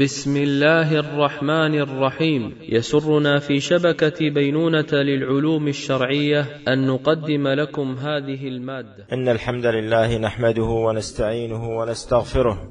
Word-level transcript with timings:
بسم 0.00 0.36
الله 0.36 0.92
الرحمن 0.98 1.80
الرحيم. 1.80 2.56
يسرنا 2.68 3.38
في 3.38 3.60
شبكة 3.60 4.30
بينونة 4.30 4.92
للعلوم 4.92 5.68
الشرعية 5.68 6.46
أن 6.68 6.86
نقدم 6.86 7.48
لكم 7.48 7.96
هذه 7.96 8.48
المادة. 8.48 9.06
إن 9.12 9.28
الحمد 9.28 9.66
لله 9.66 10.18
نحمده 10.18 10.62
ونستعينه 10.62 11.78
ونستغفره 11.78 12.68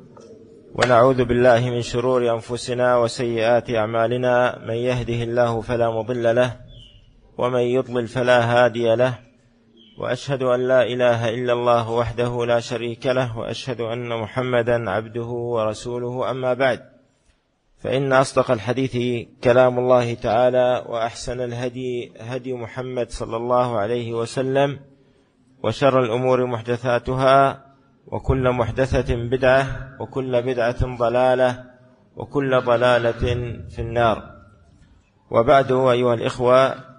ونعوذ 0.78 1.24
بالله 1.24 1.70
من 1.70 1.82
شرور 1.82 2.34
أنفسنا 2.34 2.96
وسيئات 2.96 3.70
أعمالنا. 3.70 4.58
من 4.68 4.74
يهده 4.74 5.22
الله 5.22 5.60
فلا 5.60 5.90
مضل 5.90 6.34
له 6.34 6.56
ومن 7.38 7.60
يضلل 7.60 8.06
فلا 8.06 8.40
هادي 8.44 8.94
له. 8.94 9.29
وأشهد 10.00 10.42
أن 10.42 10.68
لا 10.68 10.82
إله 10.82 11.28
إلا 11.28 11.52
الله 11.52 11.90
وحده 11.90 12.46
لا 12.46 12.60
شريك 12.60 13.06
له 13.06 13.38
وأشهد 13.38 13.80
أن 13.80 14.08
محمدا 14.08 14.90
عبده 14.90 15.26
ورسوله 15.26 16.30
أما 16.30 16.54
بعد 16.54 16.80
فإن 17.78 18.12
أصدق 18.12 18.50
الحديث 18.50 19.26
كلام 19.44 19.78
الله 19.78 20.14
تعالى 20.14 20.84
وأحسن 20.88 21.40
الهدي 21.40 22.12
هدي 22.20 22.52
محمد 22.52 23.10
صلى 23.10 23.36
الله 23.36 23.78
عليه 23.78 24.12
وسلم 24.12 24.80
وشر 25.62 26.00
الأمور 26.00 26.46
محدثاتها 26.46 27.64
وكل 28.06 28.50
محدثة 28.50 29.14
بدعة 29.14 29.66
وكل 30.00 30.42
بدعة 30.42 30.96
ضلالة 30.96 31.64
وكل 32.16 32.60
ضلالة 32.60 33.24
في 33.68 33.78
النار. 33.78 34.30
وبعد 35.30 35.72
أيها 35.72 36.14
الإخوة 36.14 36.89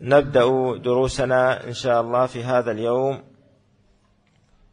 نبدأ 0.00 0.76
دروسنا 0.76 1.68
إن 1.68 1.74
شاء 1.74 2.00
الله 2.00 2.26
في 2.26 2.44
هذا 2.44 2.70
اليوم 2.70 3.22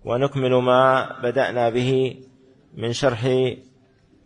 ونكمل 0.05 0.54
ما 0.55 1.20
بدأنا 1.22 1.70
به 1.70 2.23
من 2.77 2.94
شرح 2.94 3.27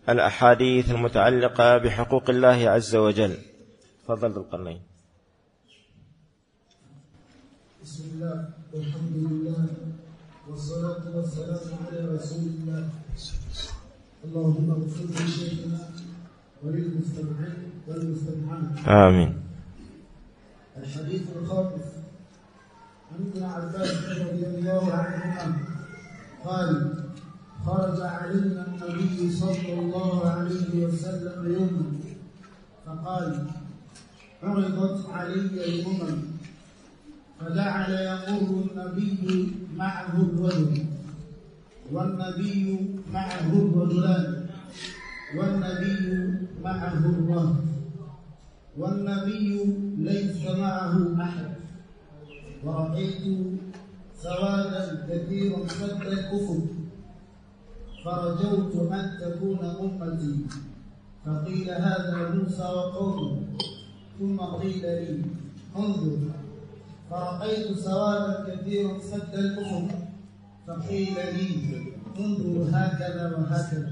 الأحاديث 0.10 0.92
المتعلقة 0.92 1.78
بحقوق 1.78 2.30
الله 2.30 2.70
عز 2.70 2.96
وجل. 2.96 3.38
تفضل 4.06 4.32
ذو 4.32 4.42
القرنين. 4.42 4.82
بسم 7.82 8.04
الله 8.14 8.50
والحمد 8.74 9.16
لله 9.16 9.66
والصلاة 10.50 11.04
والسلام 11.16 11.66
على 11.88 12.00
رسول 12.14 12.46
الله. 12.46 12.90
اللهم 14.26 14.68
اغفر 14.72 15.06
لشيخنا 15.18 15.80
وللمستمعين 16.64 17.72
والمستمعات. 17.88 18.88
آمين. 18.88 19.41
الحديث 20.84 21.22
الخامس. 21.42 21.86
عن 23.12 23.20
ابن 23.28 23.44
عباس 23.44 23.92
رضي 24.06 24.46
الله 24.48 24.94
عنهما 24.94 25.58
قال 26.46 26.94
خرج 27.66 28.02
علينا 28.02 28.68
النبي 28.68 29.32
صلى 29.32 29.74
الله 29.80 30.30
عليه 30.30 30.86
وسلم 30.86 31.54
يوما 31.54 31.86
فقال 32.86 33.48
عرضت 34.44 35.10
علي 35.10 35.66
الأمم 35.66 36.18
فجعل 37.40 37.92
يمر 37.92 38.64
النبي 38.72 39.52
معه 39.78 40.14
الرجل 40.22 40.86
والنبي 41.92 42.90
معه 43.14 43.50
الرجلان 43.54 44.46
والنبي 45.36 46.34
معه 46.64 46.94
الرهب 47.06 47.56
والنبي 48.78 49.64
ليس 49.98 50.46
معه 50.48 51.24
أحد. 51.24 51.52
ورأيت 52.64 53.24
سوادا 54.22 55.06
كثيرا 55.10 55.68
سد 55.68 56.02
الأفق 56.02 56.64
فرجوت 58.06 58.92
أن 58.92 59.18
تكون 59.22 59.60
أمتي. 59.60 60.36
فقيل 61.26 61.70
هذا 61.70 62.30
موسى 62.36 62.64
وقومه. 62.64 63.42
ثم 64.20 64.40
قيل 64.40 64.82
لي 64.82 65.22
انظر. 65.78 66.18
فرأيت 67.10 67.78
سوادا 67.78 68.34
كثيرا 68.48 69.00
سد 69.00 69.34
الأفق 69.34 69.88
فقيل 70.68 71.14
لي 71.14 71.50
انظر 72.20 72.70
هكذا 72.74 73.36
وهكذا. 73.38 73.92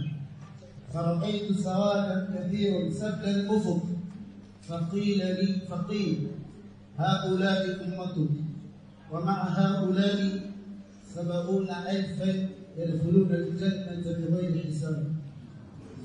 فرأيت 0.94 1.60
سوادا 1.60 2.18
كثيرا 2.36 2.90
سد 2.90 3.24
الأفق 3.24 3.99
فقيل 4.70 5.18
لي 5.18 5.62
فقيل 5.70 6.28
هؤلاء 6.98 7.62
أمتك 7.86 8.32
ومع 9.12 9.38
هؤلاء 9.44 10.20
سبعون 11.16 11.70
ألفا 11.70 12.50
يدخلون 12.78 13.32
الجنة 13.32 14.04
بغير 14.06 14.66
حساب. 14.68 15.04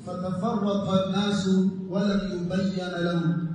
فتفرق 0.07 1.07
الناس 1.07 1.49
ولم 1.91 2.21
يبين 2.33 2.91
لهم. 3.07 3.47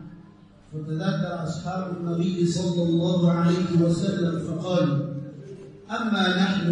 فتذكر 0.73 1.43
أصحاب 1.43 1.97
النبي 1.97 2.45
صلى 2.45 2.83
الله 2.83 3.31
عليه 3.31 3.71
وسلم 3.81 4.39
فقالوا 4.39 5.05
أما 5.89 6.23
نحن 6.37 6.65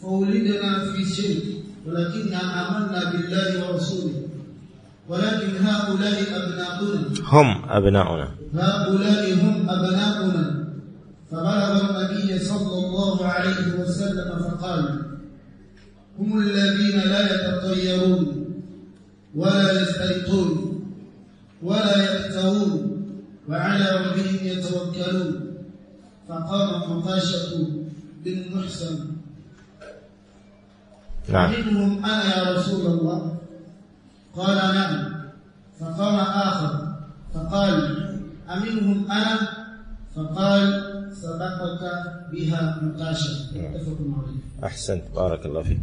فولدنا 0.00 0.92
في 0.92 1.04
شرك 1.04 1.44
ولكننا 1.86 2.40
آمنا 2.62 3.10
بالله 3.12 3.48
ورسوله. 3.68 4.21
ولكن 5.12 5.66
هؤلاء 5.66 6.18
أبناؤنا. 6.40 7.00
هم 7.24 7.48
أبناؤنا. 7.70 8.28
هؤلاء 8.54 9.34
هم 9.34 9.70
أبناؤنا. 9.70 10.44
فبلغ 11.30 11.72
النبي 11.80 12.38
صلى 12.38 12.76
الله 12.84 13.26
عليه 13.26 13.80
وسلم 13.80 14.28
فقال 14.38 15.02
هم 16.18 16.38
الذين 16.38 16.98
لا 17.00 17.22
يتطيرون 17.34 18.46
ولا 19.34 19.82
يستيقون 19.82 20.80
ولا 21.62 21.96
يكتوون 22.08 22.72
وعلى 23.48 23.86
ربهم 23.96 24.36
يتوكلون. 24.42 25.56
فقام 26.28 26.98
مقاشة 26.98 27.68
بن 28.24 28.56
محسن. 28.56 28.98
نعم. 31.28 31.50
منهم 31.52 32.04
أنا 32.04 32.36
يا 32.36 32.56
رسول 32.56 32.86
الله. 32.86 33.41
قال 34.36 34.56
نعم. 34.74 35.22
فقام 35.80 36.14
آخر. 36.14 36.96
فقال 37.34 37.74
أمنهم 38.50 39.10
أنا؟ 39.10 39.38
فقال 40.16 40.82
سبقك 41.16 41.82
بها 42.32 42.80
نقاشا. 42.82 43.32
عليه. 43.54 44.64
أحسنت. 44.64 45.04
بارك 45.14 45.46
الله 45.46 45.62
فيك. 45.62 45.80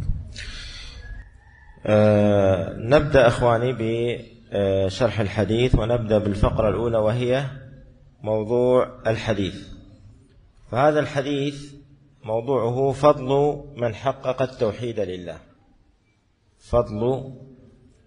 آه 1.86 2.74
نبدأ 2.76 3.28
أخواني 3.28 3.72
بشرح 3.72 5.20
الحديث 5.20 5.74
ونبدأ 5.74 6.18
بالفقرة 6.18 6.68
الأولى 6.68 6.98
وهي 6.98 7.44
موضوع 8.22 9.00
الحديث. 9.06 9.68
فهذا 10.70 11.00
الحديث 11.00 11.72
موضوعه 12.24 12.92
فضل 12.92 13.62
من 13.76 13.94
حقق 13.94 14.42
التوحيد 14.42 15.00
لله. 15.00 15.38
فضل 16.58 17.32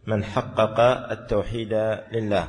من 0.08 0.24
حقق 0.24 0.80
التوحيد 1.12 1.74
لله. 2.12 2.48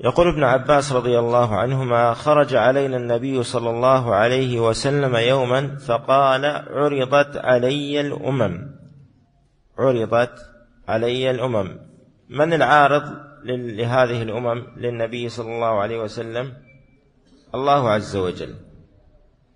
يقول 0.00 0.28
ابن 0.28 0.44
عباس 0.44 0.92
رضي 0.92 1.18
الله 1.18 1.56
عنهما 1.56 2.14
خرج 2.14 2.54
علينا 2.54 2.96
النبي 2.96 3.42
صلى 3.42 3.70
الله 3.70 4.14
عليه 4.14 4.60
وسلم 4.60 5.16
يوما 5.16 5.76
فقال 5.76 6.44
عرضت 6.46 7.36
علي 7.36 8.00
الأمم. 8.00 8.70
عرضت 9.78 10.38
علي 10.88 11.30
الأمم. 11.30 11.78
من 12.28 12.52
العارض 12.52 13.02
لهذه 13.44 14.22
الأمم 14.22 14.66
للنبي 14.76 15.28
صلى 15.28 15.54
الله 15.54 15.80
عليه 15.80 15.98
وسلم؟ 16.00 16.52
الله 17.54 17.90
عز 17.90 18.16
وجل. 18.16 18.54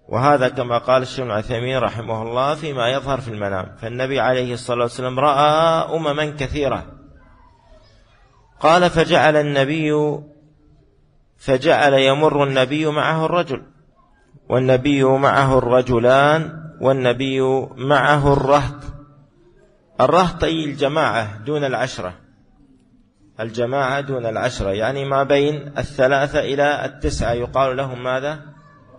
وهذا 0.08 0.48
كما 0.48 0.78
قال 0.78 1.02
الشيخ 1.02 1.26
عثيمين 1.26 1.78
رحمه 1.78 2.22
الله 2.22 2.54
فيما 2.54 2.88
يظهر 2.88 3.20
في 3.20 3.28
المنام. 3.28 3.76
فالنبي 3.78 4.20
عليه 4.20 4.54
الصلاة 4.54 4.82
والسلام 4.82 5.20
رأى 5.20 5.96
أمما 5.96 6.24
كثيرة. 6.24 6.86
قال 8.60 8.90
فجعل 8.90 9.36
النبي 9.36 10.18
فجعل 11.38 11.92
يمر 11.92 12.44
النبي 12.44 12.86
معه 12.86 13.24
الرجل. 13.26 13.62
والنبي 14.48 15.04
معه 15.04 15.58
الرجلان 15.58 16.62
والنبي 16.80 17.40
معه 17.76 18.32
الرهط. 18.32 18.84
الرهط 20.00 20.44
أي 20.44 20.64
الجماعة 20.64 21.38
دون 21.38 21.64
العشرة. 21.64 22.14
الجماعة 23.40 24.00
دون 24.00 24.26
العشرة. 24.26 24.70
يعني 24.70 25.04
ما 25.04 25.22
بين 25.22 25.72
الثلاثة 25.78 26.40
إلى 26.40 26.84
التسعة. 26.84 27.32
يقال 27.32 27.76
لهم 27.76 28.04
ماذا؟ 28.04 28.40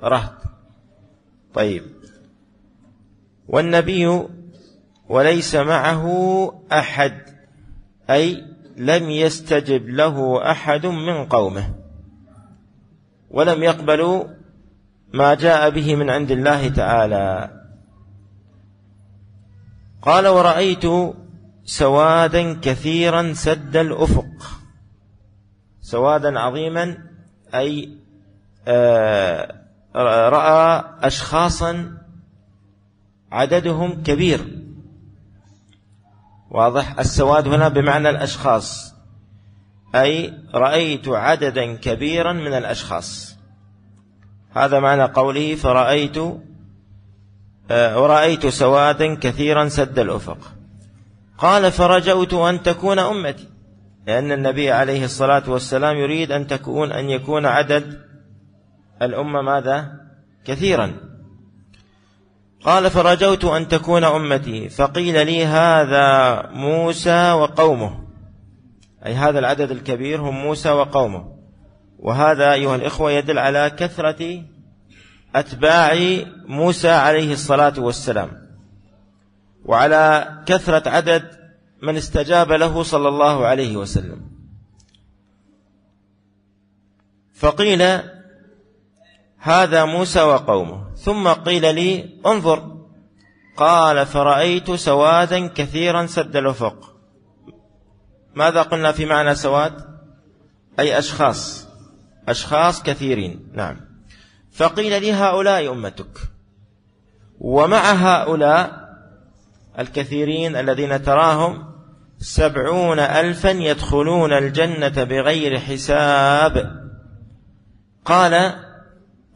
رهط. 0.03 0.48
طيب. 1.53 1.83
والنبي 3.47 4.27
وليس 5.09 5.55
معه 5.55 6.05
أحد 6.71 7.21
أي 8.09 8.45
لم 8.77 9.09
يستجب 9.09 9.89
له 9.89 10.51
أحد 10.51 10.85
من 10.85 11.25
قومه. 11.25 11.75
ولم 13.29 13.63
يقبلوا 13.63 14.23
ما 15.13 15.33
جاء 15.33 15.69
به 15.69 15.95
من 15.95 16.09
عند 16.09 16.31
الله 16.31 16.69
تعالى. 16.69 17.49
قال 20.01 20.27
ورأيت 20.27 20.85
سوادا 21.65 22.59
كثيرا 22.61 23.33
سد 23.33 23.77
الأفق. 23.77 24.59
سوادا 25.81 26.39
عظيما 26.39 26.97
أي 27.55 27.99
آه، 28.67 29.58
رأى 30.29 30.83
أشخاصا 31.01 31.97
عددهم 33.31 34.03
كبير. 34.03 34.47
واضح 36.51 36.99
السواد 36.99 37.47
هنا 37.47 37.67
بمعنى 37.67 38.09
الأشخاص. 38.09 38.95
أي 39.95 40.33
رأيت 40.53 41.07
عددا 41.07 41.75
كبيرا 41.75 42.33
من 42.33 42.53
الأشخاص. 42.53 43.35
هذا 44.55 44.79
معنى 44.79 45.03
قوله 45.03 45.55
فرأيت 45.55 46.17
آه، 47.71 48.01
ورأيت 48.01 48.47
سوادا 48.47 49.15
كثيرا 49.15 49.67
سد 49.67 49.99
الأفق. 49.99 50.37
قال 51.39 51.71
فرجوت 51.71 52.33
أن 52.33 52.63
تكون 52.63 52.99
أمتي 52.99 53.47
لأن 54.07 54.31
النبي 54.31 54.71
عليه 54.71 55.05
الصلاة 55.05 55.43
والسلام 55.47 55.97
يريد 55.97 56.31
أن 56.31 56.47
تكون 56.47 56.91
أن 56.91 57.09
يكون 57.09 57.45
عدد 57.45 58.08
الأمة 59.01 59.41
ماذا؟ 59.41 59.91
كثيرا. 60.45 60.93
قال 62.63 62.89
فرجوت 62.89 63.45
أن 63.45 63.67
تكون 63.67 64.03
أمتي. 64.03 64.69
فقيل 64.69 65.25
لي 65.25 65.45
هذا 65.45 66.41
موسى 66.51 67.31
وقومه. 67.31 68.07
أي 69.05 69.13
هذا 69.13 69.39
العدد 69.39 69.71
الكبير 69.71 70.21
هم 70.21 70.35
موسى 70.41 70.69
وقومه. 70.69 71.35
وهذا 71.99 72.53
أيها 72.53 72.75
الإخوة 72.75 73.11
يدل 73.11 73.39
على 73.39 73.69
كثرة 73.69 74.43
أتباع 75.35 75.97
موسى 76.47 76.89
عليه 76.89 77.33
الصلاة 77.33 77.73
والسلام 77.77 78.31
وعلى 79.65 80.27
كثرة 80.45 80.89
عدد 80.89 81.39
من 81.81 81.97
استجاب 81.97 82.51
له 82.51 82.83
صلى 82.83 83.07
الله 83.07 83.45
عليه 83.45 83.77
وسلم. 83.77 84.21
فقيل 87.33 88.01
هذا 89.39 89.85
موسى 89.85 90.21
وقومه. 90.21 90.95
ثم 90.95 91.27
قيل 91.27 91.75
لي 91.75 92.09
انظر. 92.25 92.79
قال 93.57 94.05
فرأيت 94.05 94.71
سوادا 94.71 95.47
كثيرا 95.47 96.05
سد 96.05 96.35
الأفق. 96.35 96.95
ماذا 98.35 98.61
قلنا 98.61 98.91
في 98.91 99.05
معنى 99.05 99.35
سواد؟ 99.35 99.73
أي 100.79 100.99
أشخاص. 100.99 101.67
أشخاص 102.27 102.83
كثيرين. 102.83 103.49
نعم. 103.53 103.77
فقيل 104.51 105.01
لي 105.01 105.13
هؤلاء 105.13 105.71
أمتك. 105.71 106.19
ومع 107.39 107.91
هؤلاء 107.91 108.89
الكثيرين 109.79 110.55
الذين 110.55 111.03
تراهم 111.03 111.69
سبعون 112.19 112.99
ألفا 112.99 113.49
يدخلون 113.49 114.33
الجنة 114.33 115.03
بغير 115.03 115.59
حساب. 115.59 116.79
قال 118.05 118.68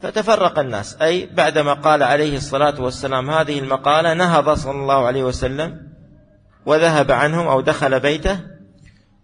فتفرق 0.04 0.58
الناس. 0.58 0.96
أي 1.02 1.26
بعدما 1.26 1.72
قال 1.72 2.02
عليه 2.02 2.36
الصلاة 2.36 2.80
والسلام 2.80 3.30
هذه 3.30 3.58
المقالة 3.58 4.14
نهض 4.14 4.50
صلى 4.50 4.70
الله 4.70 5.06
عليه 5.06 5.22
وسلم 5.24 5.80
وذهب 6.66 7.12
عنهم 7.12 7.46
أو 7.46 7.60
دخل 7.60 8.00
بيته 8.00 8.40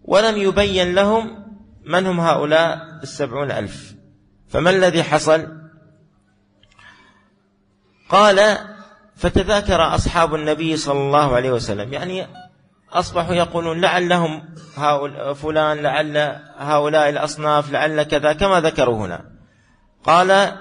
ولم 0.05 0.37
يبين 0.37 0.95
لهم 0.95 1.45
من 1.85 2.07
هم 2.07 2.21
هؤلاء 2.21 2.79
السبعون 3.03 3.51
ألف. 3.51 3.95
فما 4.49 4.71
الذي 4.71 5.03
حصل؟ 5.03 5.49
قال 8.09 8.59
فتذاكر 9.17 9.95
أصحاب 9.95 10.35
النبي 10.35 10.77
صلى 10.77 11.01
الله 11.01 11.37
عليه 11.37 11.51
وسلم. 11.51 11.93
يعني 11.93 12.27
أصبحوا 12.93 13.35
يقولون 13.35 13.81
لعلهم 13.81 14.55
هؤلاء 14.77 15.33
فلان 15.33 15.79
لعل 15.83 16.17
هؤلاء 16.59 17.09
الأصناف 17.09 17.73
لعل 17.73 18.03
كذا 18.03 18.33
كما 18.33 18.61
ذكروا 18.61 19.07
هنا. 19.07 19.25
قال 20.05 20.57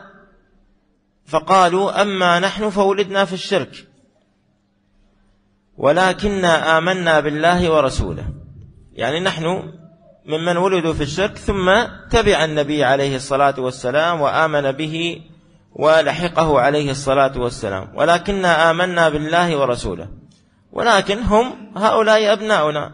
فقالوا 1.29 2.01
أما 2.01 2.39
نحن 2.39 2.69
فولدنا 2.69 3.25
في 3.25 3.33
الشرك. 3.33 3.87
ولكننا 5.77 6.77
آمنا 6.77 7.19
بالله 7.19 7.71
ورسوله. 7.71 8.23
يعني 8.93 9.19
نحن 9.19 9.73
ممن 10.25 10.57
ولدوا 10.57 10.93
في 10.93 11.03
الشرك 11.03 11.37
ثم 11.37 11.71
تبع 12.09 12.45
النبي 12.45 12.83
عليه 12.83 13.15
الصلاة 13.15 13.55
والسلام 13.57 14.21
وآمن 14.21 14.71
به 14.71 15.21
ولحقه 15.75 16.59
عليه 16.59 16.91
الصلاة 16.91 17.39
والسلام. 17.39 17.91
ولكننا 17.95 18.71
آمنا 18.71 19.09
بالله 19.09 19.57
ورسوله. 19.57 20.07
ولكن 20.71 21.19
هم 21.19 21.77
هؤلاء 21.77 22.33
أبناؤنا. 22.33 22.91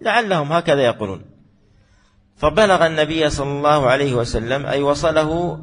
لعلهم 0.00 0.52
هكذا 0.52 0.82
يقولون. 0.82 1.24
فبلغ 2.36 2.86
النبي 2.86 3.30
صلى 3.30 3.50
الله 3.50 3.86
عليه 3.86 4.14
وسلم 4.14 4.66
أي 4.66 4.82
وصله 4.82 5.60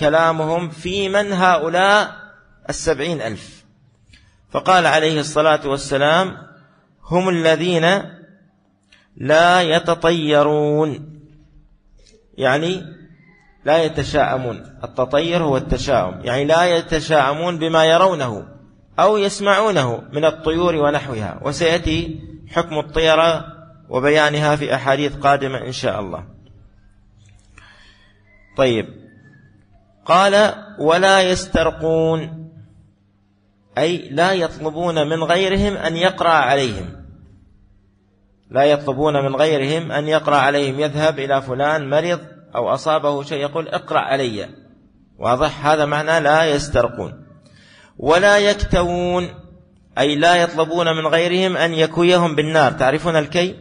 كلامهم 0.00 0.68
في 0.68 1.08
من 1.08 1.32
هؤلاء 1.32 2.16
السبعين 2.68 3.22
ألف. 3.22 3.64
فقال 4.50 4.86
عليه 4.86 5.20
الصلاة 5.20 5.68
والسلام 5.68 6.36
هم 7.04 7.28
الذين 7.28 8.02
لا 9.16 9.62
يتطيرون. 9.62 11.20
يعني 12.38 12.96
لا 13.64 13.84
يتشاءمون. 13.84 14.78
التطير 14.84 15.42
هو 15.42 15.56
التشاؤم. 15.56 16.20
يعني 16.24 16.44
لا 16.44 16.76
يتشاءمون 16.76 17.58
بما 17.58 17.84
يرونه 17.84 18.48
أو 18.98 19.16
يسمعونه 19.16 20.02
من 20.12 20.24
الطيور 20.24 20.74
ونحوها. 20.76 21.40
وسيأتي 21.42 22.20
حكم 22.48 22.78
الطيرة 22.78 23.44
وبيانها 23.88 24.56
في 24.56 24.74
أحاديث 24.74 25.16
قادمة 25.16 25.58
إن 25.58 25.72
شاء 25.72 26.00
الله. 26.00 26.24
طيب. 28.56 29.05
قال 30.06 30.54
ولا 30.78 31.22
يسترقون 31.22 32.50
أي 33.78 34.08
لا 34.08 34.32
يطلبون 34.32 35.08
من 35.08 35.24
غيرهم 35.24 35.76
أن 35.76 35.96
يقرأ 35.96 36.30
عليهم. 36.30 37.06
لا 38.50 38.64
يطلبون 38.64 39.24
من 39.24 39.36
غيرهم 39.36 39.92
أن 39.92 40.08
يقرأ 40.08 40.36
عليهم. 40.36 40.80
يذهب 40.80 41.18
إلى 41.18 41.42
فلان 41.42 41.90
مرض 41.90 42.20
أو 42.54 42.68
أصابه 42.68 43.22
شيء 43.22 43.38
يقول 43.38 43.68
اقرأ 43.68 43.98
علي. 43.98 44.48
واضح؟ 45.18 45.66
هذا 45.66 45.84
معنى 45.84 46.20
لا 46.20 46.44
يسترقون. 46.44 47.26
ولا 47.98 48.38
يكتوون 48.38 49.28
أي 49.98 50.16
لا 50.16 50.34
يطلبون 50.34 50.96
من 50.96 51.06
غيرهم 51.06 51.56
أن 51.56 51.74
يكويهم 51.74 52.34
بالنار. 52.34 52.72
تعرفون 52.72 53.16
الكي؟ 53.16 53.56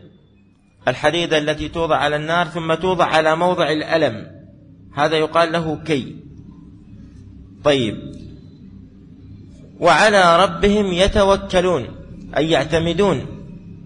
الحديدة 0.88 1.38
التي 1.38 1.70
توضع 1.70 1.96
على 1.96 2.16
النار 2.16 2.48
ثم 2.48 2.74
توضع 2.74 3.06
على 3.06 3.36
موضع 3.36 3.72
الألم. 3.72 4.28
هذا 4.96 5.18
يقال 5.18 5.52
له 5.52 5.84
كي. 5.84 6.25
طيب. 7.66 8.16
وعلى 9.80 10.44
ربهم 10.44 10.94
يتوكلون 10.94 11.88
أي 12.38 12.52
يعتمدون 12.52 13.26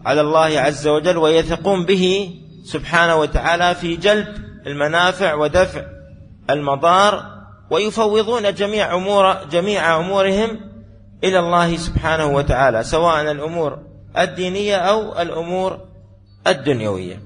على 0.06 0.22
الله 0.22 0.60
عز 0.60 0.88
وجل 0.88 1.18
ويثقون 1.18 1.86
به 1.86 2.36
سبحانه 2.64 3.16
وتعالى 3.16 3.76
في 3.76 3.96
جلب 3.96 4.28
المنافع 4.68 5.34
ودفع 5.34 5.82
المضار 6.50 7.26
ويفوضون 7.72 8.54
جميع 8.54 8.96
أمور 8.96 9.44
جميع 9.52 10.00
أمورهم 10.00 10.60
إلى 11.24 11.40
الله 11.40 11.78
سبحانه 11.78 12.26
وتعالى 12.26 12.84
سواء 12.84 13.32
الأمور 13.32 13.80
الدينية 14.18 14.76
أو 14.76 15.22
الأمور 15.22 15.80
الدنيوية. 16.48 17.22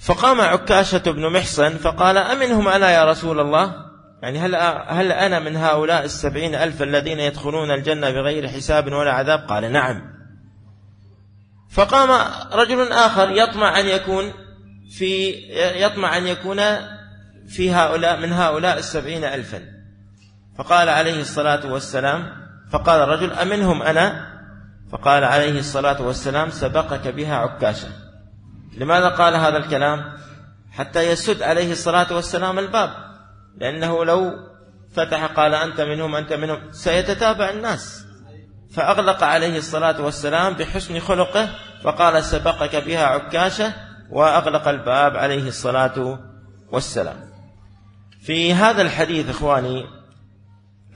فقام 0.00 0.40
عكاشة 0.40 1.10
بن 1.10 1.32
محصن 1.32 1.70
فقال 1.70 2.18
أمنهم 2.18 2.68
أنا 2.68 2.90
يا 2.90 3.04
رسول 3.04 3.40
الله؟ 3.40 3.91
يعني 4.22 4.38
هل 4.38 4.54
هل 4.88 5.12
أنا 5.12 5.38
من 5.38 5.56
هؤلاء 5.56 6.04
السبعين 6.04 6.54
ألف 6.54 6.82
الذين 6.82 7.20
يدخلون 7.20 7.70
الجنة 7.70 8.10
بغير 8.10 8.48
حساب 8.48 8.92
ولا 8.92 9.12
عذاب؟ 9.12 9.38
قال 9.48 9.72
نعم. 9.72 10.12
فقام 11.70 12.32
رجل 12.52 12.92
آخر 12.92 13.30
يطمع 13.30 13.80
أن 13.80 13.86
يكون 13.86 14.32
في 14.98 15.30
يطمع 15.82 16.16
أن 16.16 16.26
يكون 16.26 16.60
في 17.48 17.72
هؤلاء 17.72 18.20
من 18.20 18.32
هؤلاء 18.32 18.78
السبعين 18.78 19.24
ألفا. 19.24 19.62
فقال 20.58 20.88
عليه 20.88 21.20
الصلاة 21.20 21.72
والسلام 21.72 22.32
فقال 22.70 23.00
الرجل 23.00 23.32
أمنهم 23.32 23.82
أنا؟ 23.82 24.32
فقال 24.92 25.24
عليه 25.24 25.58
الصلاة 25.58 26.02
والسلام 26.02 26.50
سبقك 26.50 27.08
بها 27.08 27.36
عكاشة 27.36 27.88
لماذا 28.76 29.08
قال 29.08 29.34
هذا 29.34 29.56
الكلام؟ 29.56 30.12
حتى 30.72 31.10
يسد 31.10 31.42
عليه 31.42 31.72
الصلاة 31.72 32.12
والسلام 32.12 32.58
الباب. 32.58 33.11
لأنه 33.56 34.04
لو 34.04 34.32
فتح 34.92 35.26
قال 35.26 35.54
أنت 35.54 35.80
منهم 35.80 36.14
أنت 36.14 36.32
منهم 36.32 36.72
سيتتابع 36.72 37.50
الناس. 37.50 38.04
فأغلق 38.70 39.22
عليه 39.24 39.58
الصلاة 39.58 40.02
والسلام 40.02 40.52
بحسن 40.52 41.00
خلقه 41.00 41.48
فقال 41.82 42.24
سبقك 42.24 42.76
بها 42.76 43.04
عكاشة 43.04 43.72
وأغلق 44.10 44.68
الباب 44.68 45.16
عليه 45.16 45.48
الصلاة 45.48 46.18
والسلام. 46.72 47.32
في 48.22 48.54
هذا 48.54 48.82
الحديث 48.82 49.28
إخواني 49.30 49.86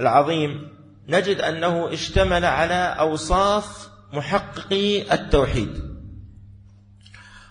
العظيم 0.01 0.69
نجد 1.09 1.41
أنه 1.41 1.93
اشتمل 1.93 2.45
على 2.45 2.97
أوصاف 2.99 3.89
محققي 4.13 5.13
التوحيد 5.13 5.97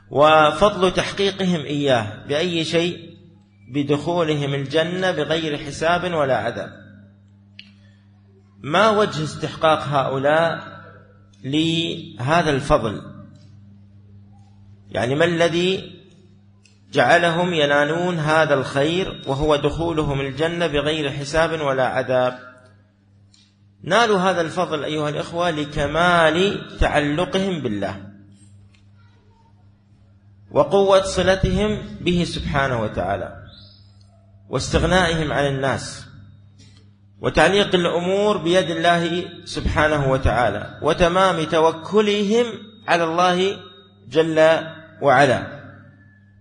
وفضل 0.10 0.94
تحقيقهم 0.94 1.62
إياه 1.62 2.26
بأي 2.28 2.66
شيء 2.66 3.15
بدخولهم 3.68 4.54
الجنة 4.54 5.12
بغير 5.12 5.58
حساب 5.58 6.14
ولا 6.14 6.38
عذاب. 6.38 6.70
ما 8.60 8.90
وجه 8.90 9.24
استحقاق 9.24 9.80
هؤلاء 9.80 10.76
لهذا 11.44 12.50
الفضل؟ 12.50 13.02
يعني 14.90 15.16
ما 15.16 15.26
الذي 15.26 15.96
جعلهم 16.92 17.54
ينالون 17.54 18.16
هذا 18.16 18.54
الخير 18.54 19.22
وهو 19.28 19.56
دخولهم 19.56 20.22
الجنة 20.22 20.68
بغير 20.68 21.12
حساب 21.12 21.62
ولا 21.62 21.88
عذاب؟ 21.88 22.40
نالوا 23.84 24.20
هذا 24.20 24.42
الفضل 24.42 24.84
أيها 24.84 25.10
الإخوة 25.10 25.50
لكمال 25.50 26.68
تعلقهم 26.80 27.62
بالله 27.62 28.02
وقوة 30.52 31.02
صلتهم 31.02 31.82
به 32.02 32.24
سبحانه 32.24 32.82
وتعالى. 32.82 33.45
واستغنائهم 34.50 35.32
عن 35.32 35.46
الناس 35.48 36.06
وتعليق 37.22 37.76
الأمور 37.76 38.38
بيد 38.38 38.70
الله 38.72 39.26
سبحانه 39.46 40.12
وتعالى 40.12 40.80
وتمام 40.82 41.44
توكلهم 41.44 42.46
على 42.88 43.04
الله 43.04 43.58
جل 44.10 44.60
وعلا. 45.02 45.56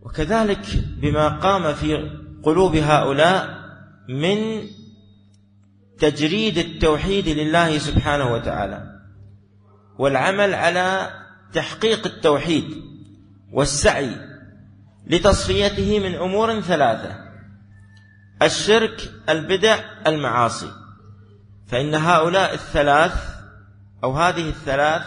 وكذلك 0.02 0.66
بما 1.00 1.28
قام 1.28 1.74
في 1.74 2.10
قلوب 2.42 2.76
هؤلاء 2.76 3.48
من 4.08 4.68
تجريد 5.98 6.58
التوحيد 6.58 7.28
لله 7.28 7.78
سبحانه 7.78 8.32
وتعالى 8.32 8.82
والعمل 9.98 10.54
على 10.54 11.10
تحقيق 11.52 12.06
التوحيد 12.06 12.64
والسعي 13.52 14.16
لتصفيته 15.06 15.98
من 15.98 16.14
أمور 16.14 16.60
ثلاثة. 16.60 17.23
الشرك 18.44 19.12
البدع 19.28 19.78
المعاصي. 20.06 20.72
فإن 21.66 21.94
هؤلاء 21.94 22.54
الثلاث 22.54 23.34
أو 24.04 24.12
هذه 24.12 24.48
الثلاث 24.48 25.02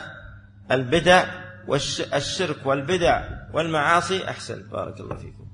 البدع 0.72 1.26
والشرك 1.68 2.66
والبدع 2.66 3.30
والمعاصي 3.54 4.30
أحسن. 4.30 4.70
بارك 4.70 5.00
الله 5.00 5.16
فيكم. 5.16 5.48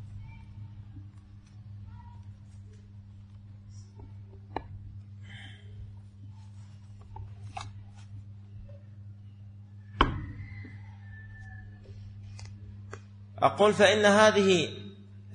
أقول 13.38 13.74
فإن 13.74 14.06
هذه 14.06 14.70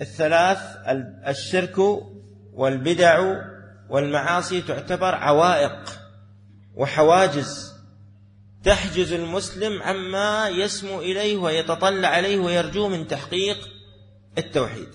الثلاث 0.01 0.59
الشرك 1.27 1.77
والبدع 2.59 3.43
والمعاصي 3.89 4.63
تعتبر 4.63 5.15
عوائق 5.15 6.01
وحواجز. 6.75 7.75
تحجز 8.65 9.13
المسلم 9.13 9.83
عما 9.83 10.49
يسمو 10.49 11.01
إليه 11.01 11.37
ويتطلع 11.37 12.09
عليه 12.09 12.39
ويرجو 12.39 12.89
من 12.89 13.07
تحقيق 13.07 13.57
التوحيد. 14.39 14.89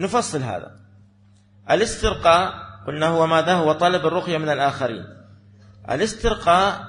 نفصل 0.00 0.42
هذا. 0.42 0.76
الاسترقاء 1.70 2.52
قلنا 2.86 3.06
هو 3.06 3.26
ماذا؟ 3.26 3.52
هو 3.52 3.72
طلب 3.72 4.06
الرقية 4.06 4.38
من 4.38 4.48
الآخرين. 4.48 5.04
الاسترقاء 5.90 6.80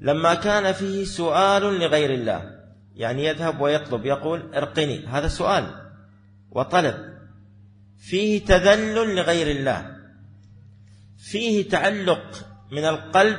لما 0.00 0.34
كان 0.34 0.72
فيه 0.72 1.04
سؤال 1.04 1.62
لغير 1.62 2.14
الله 2.14 2.60
يعني 2.94 3.24
يذهب 3.24 3.60
ويطلب 3.60 4.06
يقول 4.06 4.54
ارقني 4.54 5.06
هذا 5.06 5.28
سؤال 5.28 5.90
وطلب. 6.50 7.19
فيه 8.00 8.44
تذلل 8.44 9.16
لغير 9.16 9.50
الله. 9.56 9.96
فيه 11.30 11.68
تعلق 11.68 12.46
من 12.72 12.84
القلب 12.84 13.38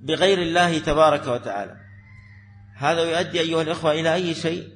بغير 0.00 0.42
الله 0.42 0.78
تبارك 0.78 1.26
وتعالى. 1.26 1.76
هذا 2.76 3.00
يؤدي 3.00 3.40
أيها 3.40 3.62
الإخوة 3.62 3.92
إلى 3.92 4.14
أي 4.14 4.34
شيء؟ 4.34 4.68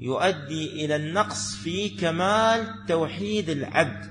يؤدي 0.00 0.84
إلى 0.84 0.96
النقص 0.96 1.54
في 1.54 1.88
كمال 1.88 2.86
توحيد 2.88 3.48
العبد. 3.50 4.04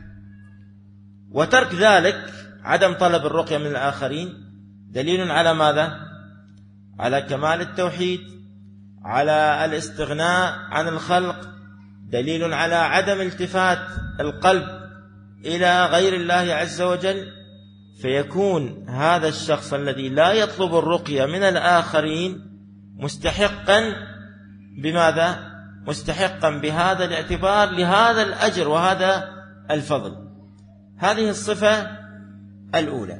وترك 1.31 1.73
ذلك 1.73 2.33
عدم 2.63 2.93
طلب 2.93 3.25
الرقية 3.25 3.57
من 3.57 3.67
الآخرين 3.67 4.33
دليل 4.91 5.31
على 5.31 5.53
ماذا؟ 5.53 5.99
على 6.99 7.21
كمال 7.21 7.61
التوحيد 7.61 8.21
على 9.03 9.65
الاستغناء 9.65 10.53
عن 10.53 10.87
الخلق 10.87 11.56
دليل 12.09 12.53
على 12.53 12.75
عدم 12.75 13.21
التفات 13.21 13.79
القلب 14.19 14.67
إلى 15.45 15.85
غير 15.85 16.13
الله 16.13 16.53
عز 16.53 16.81
وجل 16.81 17.27
فيكون 18.01 18.89
هذا 18.89 19.27
الشخص 19.27 19.73
الذي 19.73 20.09
لا 20.09 20.31
يطلب 20.31 20.75
الرقية 20.75 21.25
من 21.25 21.43
الآخرين 21.43 22.41
مستحقا 22.97 23.93
بماذا؟ 24.77 25.57
مستحقا 25.87 26.49
بهذا 26.49 27.05
الاعتبار 27.05 27.69
لهذا 27.69 28.21
الأجر 28.21 28.67
وهذا 28.67 29.29
الفضل. 29.71 30.15
هذه 30.97 31.29
الصفة 31.29 31.87
الأولى. 32.75 33.19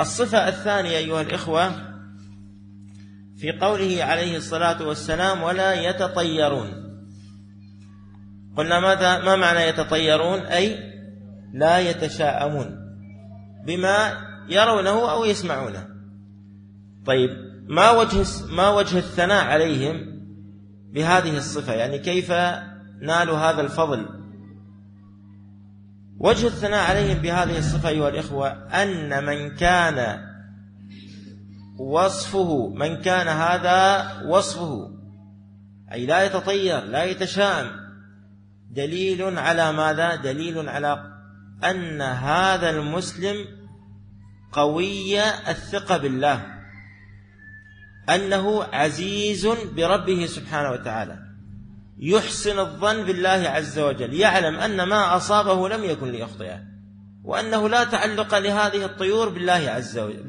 الصفة 0.00 0.48
الثانية 0.48 0.98
أيها 0.98 1.20
الإخوة 1.20 1.70
في 3.38 3.52
قوله 3.52 4.04
عليه 4.04 4.36
الصلاة 4.36 4.86
والسلام 4.86 5.42
ولا 5.42 5.74
يتطيرون 5.74 6.85
قلنا 8.56 8.80
ماذا 8.80 9.18
ما 9.18 9.36
معنى 9.36 9.60
يتطيرون؟ 9.60 10.40
أي 10.40 10.78
لا 11.52 11.78
يتشاءمون 11.78 12.76
بما 13.66 14.12
يرونه 14.48 15.10
أو 15.10 15.24
يسمعونه. 15.24 15.88
طيب 17.06 17.30
ما 17.68 17.90
وجه 17.90 18.24
ما 18.50 18.68
وجه 18.68 18.98
الثناء 18.98 19.44
عليهم 19.44 20.22
بهذه 20.92 21.36
الصفة؟ 21.36 21.72
يعني 21.72 21.98
كيف 21.98 22.32
نالوا 23.00 23.38
هذا 23.38 23.60
الفضل؟ 23.60 24.08
وجه 26.18 26.46
الثناء 26.46 26.90
عليهم 26.90 27.18
بهذه 27.18 27.58
الصفة 27.58 27.88
أيها 27.88 28.08
الإخوة 28.08 28.48
أن 28.82 29.24
من 29.24 29.56
كان 29.56 30.26
وصفه 31.78 32.68
من 32.68 32.96
كان 32.96 33.28
هذا 33.28 34.06
وصفه 34.26 34.90
أي 35.92 36.06
لا 36.06 36.24
يتطير 36.24 36.84
لا 36.84 37.04
يتشائم 37.04 37.85
دليل 38.70 39.38
على 39.38 39.72
ماذا؟ 39.72 40.14
دليل 40.14 40.68
على 40.68 41.16
أن 41.64 42.02
هذا 42.02 42.70
المسلم 42.70 43.46
قوي 44.52 45.20
الثقة 45.22 45.96
بالله. 45.96 46.46
أنه 48.08 48.64
عزيز 48.64 49.46
بربه 49.46 50.26
سبحانه 50.26 50.70
وتعالى. 50.70 51.18
يحسن 51.98 52.58
الظن 52.58 53.02
بالله 53.02 53.28
عز 53.28 53.78
وجل. 53.78 54.14
يعلم 54.14 54.54
أن 54.56 54.82
ما 54.82 55.16
أصابه 55.16 55.68
لم 55.68 55.84
يكن 55.84 56.12
ليخطئه. 56.12 56.60
وأنه 57.24 57.68
لا 57.68 57.84
تعلق 57.84 58.38
لهذه 58.38 58.84
الطيور 58.84 59.28
بالله 59.28 59.52
عز 59.52 59.98
وجل 59.98 60.22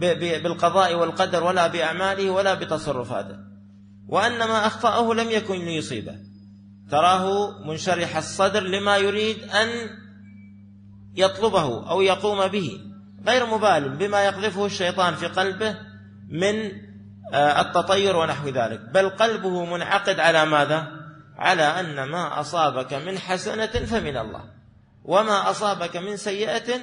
بالقضاء 0.43 0.95
والقدر 0.95 1.43
ولا 1.43 1.67
بأعماله 1.67 2.29
ولا 2.29 2.53
بتصرفاته. 2.53 3.37
وأن 4.07 4.37
ما 4.37 4.67
أخطأه 4.67 5.13
لم 5.13 5.31
يكن 5.31 5.65
ليصيبه. 5.65 6.26
تراه 6.91 7.51
منشرح 7.67 8.17
الصدر 8.17 8.63
لما 8.63 8.97
يريد 8.97 9.43
أن 9.43 9.89
يطلبه 11.15 11.89
أو 11.89 12.01
يقوم 12.01 12.47
به 12.47 12.79
غير 13.27 13.45
مبال 13.45 13.89
بما 13.89 14.25
يقذفه 14.25 14.65
الشيطان 14.65 15.15
في 15.15 15.27
قلبه 15.27 15.77
من 16.29 16.87
آه، 17.33 17.61
التطير 17.61 18.15
ونحو 18.15 18.49
ذلك. 18.49 18.79
بل 18.79 19.09
قلبه 19.09 19.65
منعقد 19.65 20.19
على 20.19 20.45
ماذا؟ 20.45 20.87
على 21.37 21.63
أن 21.63 22.03
ما 22.03 22.39
أصابك 22.39 22.93
من 22.93 23.19
حسنة 23.19 23.65
فمن 23.65 24.17
الله 24.17 24.43
وما 25.03 25.49
أصابك 25.49 25.97
من 25.97 26.17
سيئة 26.17 26.79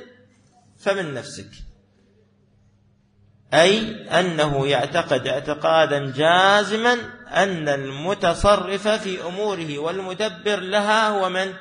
فمن 0.79 1.15
نفسك. 1.15 1.51
أي 3.55 4.07
أنه 4.21 4.67
يعتقد 4.67 5.27
اعتقادا 5.27 6.13
جازما 6.13 6.93
أن 7.29 7.69
المتصرف 7.69 8.89
في 8.89 9.27
أموره 9.27 9.79
والمدبر 9.79 10.61
لها 10.61 11.09
هو 11.09 11.29
من؟ 11.29 11.53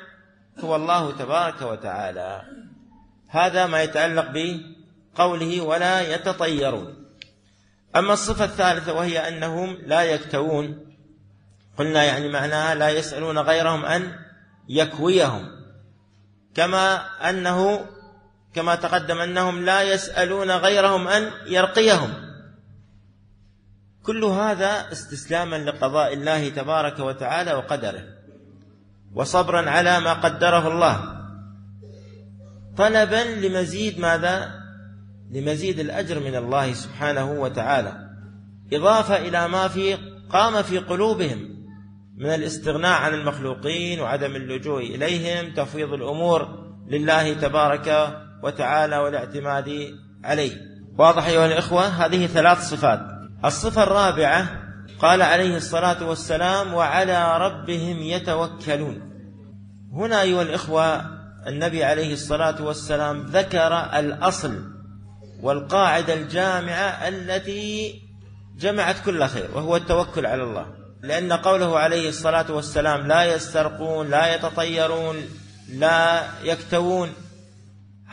هو 0.60 0.76
الله 0.76 1.12
تبارك 1.12 1.62
وتعالى. 1.62 2.42
هذا 3.28 3.66
ما 3.66 3.82
يتعلق 3.82 4.26
بقوله 4.34 5.60
ولا 5.60 6.14
يتطيرون. 6.14 6.94
أما 7.96 8.12
الصفة 8.12 8.44
الثالثة 8.44 8.92
وهي 8.92 9.28
أنهم 9.28 9.78
لا 9.86 10.02
يكتوون. 10.02 10.94
قلنا 11.78 12.04
يعني 12.04 12.28
معناها 12.28 12.74
لا 12.74 12.88
يسألون 12.88 13.38
غيرهم 13.38 13.84
أن 13.84 14.12
يكويهم. 14.68 15.48
كما 16.54 17.06
أنه 17.30 17.86
كما 18.54 18.74
تقدم 18.74 19.18
أنهم 19.18 19.64
لا 19.64 19.82
يسألون 19.82 20.50
غيرهم 20.50 21.08
أن 21.08 21.30
يرقيهم. 21.46 22.10
كل 24.02 24.24
هذا 24.24 24.92
استسلاما 24.92 25.56
لقضاء 25.56 26.12
الله 26.12 26.48
تبارك 26.48 26.98
وتعالى 26.98 27.54
وقدره 27.54 28.04
وصبرا 29.14 29.70
على 29.70 30.00
ما 30.00 30.12
قدره 30.12 30.68
الله. 30.68 31.24
طلبا 32.76 33.46
لمزيد 33.46 33.98
ماذا؟ 33.98 34.50
لمزيد 35.30 35.80
الأجر 35.80 36.20
من 36.20 36.36
الله 36.36 36.72
سبحانه 36.72 37.32
وتعالى. 37.32 38.10
إضافة 38.72 39.16
إلى 39.16 39.48
ما 39.48 39.68
في 39.68 39.94
قام 40.30 40.62
في 40.62 40.78
قلوبهم 40.78 41.54
من 42.16 42.26
الاستغناء 42.26 43.00
عن 43.00 43.14
المخلوقين 43.14 44.00
وعدم 44.00 44.36
اللجوء 44.36 44.82
إليهم 44.82 45.54
تفويض 45.54 45.92
الأمور 45.92 46.64
لله 46.88 47.32
تبارك 47.32 48.18
وتعالى 48.44 48.98
والاعتماد 48.98 49.98
عليه. 50.24 50.52
واضح 50.98 51.26
أيها 51.26 51.46
الإخوة 51.46 51.86
هذه 51.86 52.26
ثلاث 52.26 52.68
صفات. 52.68 53.00
الصفة 53.44 53.82
الرابعة 53.82 54.48
قال 54.98 55.22
عليه 55.22 55.56
الصلاة 55.56 56.08
والسلام 56.08 56.74
وعلى 56.74 57.38
ربهم 57.38 58.02
يتوكلون. 58.02 59.00
هنا 59.92 60.22
أيها 60.22 60.42
الإخوة 60.42 61.00
النبي 61.46 61.84
عليه 61.84 62.12
الصلاة 62.12 62.62
والسلام 62.62 63.22
ذكر 63.22 63.98
الأصل 63.98 64.64
والقاعدة 65.42 66.14
الجامعة 66.14 67.08
التي 67.08 67.94
جمعت 68.58 68.96
كل 69.04 69.26
خير 69.26 69.48
وهو 69.54 69.76
التوكل 69.76 70.26
على 70.26 70.42
الله. 70.42 70.66
لأن 71.02 71.32
قوله 71.32 71.78
عليه 71.78 72.08
الصلاة 72.08 72.52
والسلام 72.52 73.06
لا 73.06 73.24
يسترقون 73.34 74.10
لا 74.10 74.34
يتطيرون 74.34 75.16
لا 75.68 76.22
يكتوون. 76.42 77.12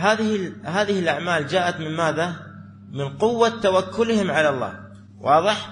هذه 0.02 0.54
هذه 0.64 1.00
الأعمال 1.00 1.48
جاءت 1.48 1.80
من 1.80 1.96
ماذا؟ 1.96 2.36
من 2.92 3.18
قوة 3.18 3.50
توكلهم 3.50 4.32
على 4.32 4.50
الله. 4.50 4.74
واضح؟ 5.20 5.70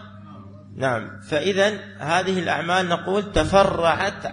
نعم. 0.76 1.22
فإذا 1.22 1.80
هذه 1.98 2.40
الأعمال 2.40 2.90
نقول 2.90 3.32
تفرعت 3.32 4.26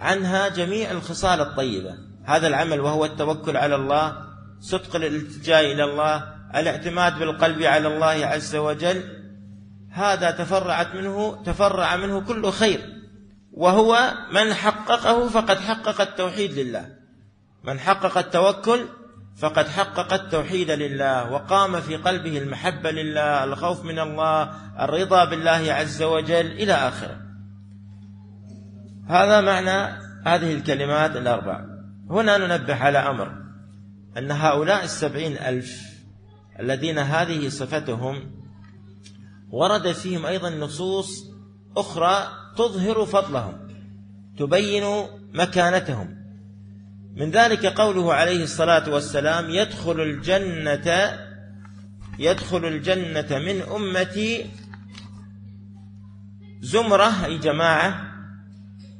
عنها 0.00 0.48
جميع 0.48 0.90
الخصال 0.90 1.40
الطيبة. 1.40 1.94
هذا 2.24 2.48
العمل 2.48 2.80
وهو 2.80 3.04
التوكل 3.04 3.56
على 3.56 3.74
الله 3.74 4.16
صدق 4.60 4.96
الالتجاء 4.96 5.72
إلى 5.72 5.84
الله 5.84 6.34
الاعتماد 6.54 7.18
بالقلب 7.18 7.62
على 7.62 7.88
الله 7.88 8.26
عز 8.26 8.56
وجل. 8.56 9.02
هذا 9.90 10.30
تفرعت 10.30 10.94
منه 10.94 11.42
تفرع 11.46 11.96
منه 11.96 12.20
كل 12.20 12.50
خير. 12.50 12.80
وهو 13.52 14.14
من 14.32 14.54
حققه 14.54 15.28
فقد 15.28 15.58
حقق 15.58 16.00
التوحيد 16.00 16.52
لله. 16.52 16.86
من 17.64 17.80
حقق 17.80 18.18
التوكل 18.18 18.86
فقد 19.38 19.68
حقق 19.68 20.12
التوحيد 20.12 20.70
لله 20.70 21.32
وقام 21.32 21.80
في 21.80 21.96
قلبه 21.96 22.38
المحبة 22.38 22.90
لله 22.90 23.44
الخوف 23.44 23.84
من 23.84 23.98
الله 23.98 24.50
الرضا 24.84 25.24
بالله 25.24 25.72
عز 25.72 26.02
وجل 26.02 26.46
إلى 26.46 26.72
آخره. 26.72 27.20
هذا 29.08 29.40
معنى 29.40 29.98
هذه 30.26 30.54
الكلمات 30.54 31.16
الأربع. 31.16 31.64
هنا 32.10 32.38
ننبه 32.38 32.74
على 32.74 32.98
أمر 32.98 33.32
أن 34.16 34.30
هؤلاء 34.30 34.84
السبعين 34.84 35.32
ألف 35.38 35.82
الذين 36.60 36.98
هذه 36.98 37.48
صفتهم 37.48 38.30
ورد 39.50 39.92
فيهم 39.92 40.26
أيضا 40.26 40.50
نصوص 40.50 41.10
أخرى 41.76 42.28
تظهر 42.56 43.04
فضلهم 43.06 43.68
تبين 44.38 44.84
مكانتهم. 45.34 46.27
من 47.18 47.30
ذلك 47.30 47.66
قوله 47.66 48.14
عليه 48.14 48.42
الصلاة 48.42 48.90
والسلام 48.90 49.50
يدخل 49.50 50.00
الجنة 50.00 51.18
يدخل 52.18 52.64
الجنة 52.64 53.38
من 53.38 53.62
أمتي 53.62 54.46
زمرة 56.60 57.24
أي 57.24 57.38
جماعة 57.38 58.08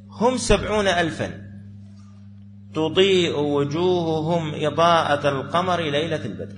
هم 0.09 0.37
سبعون 0.37 0.87
ألفا. 0.87 1.49
تضيء 2.73 3.39
وجوههم 3.39 4.51
إضاءة 4.55 5.29
القمر 5.29 5.81
ليلة 5.81 6.25
البدر. 6.25 6.57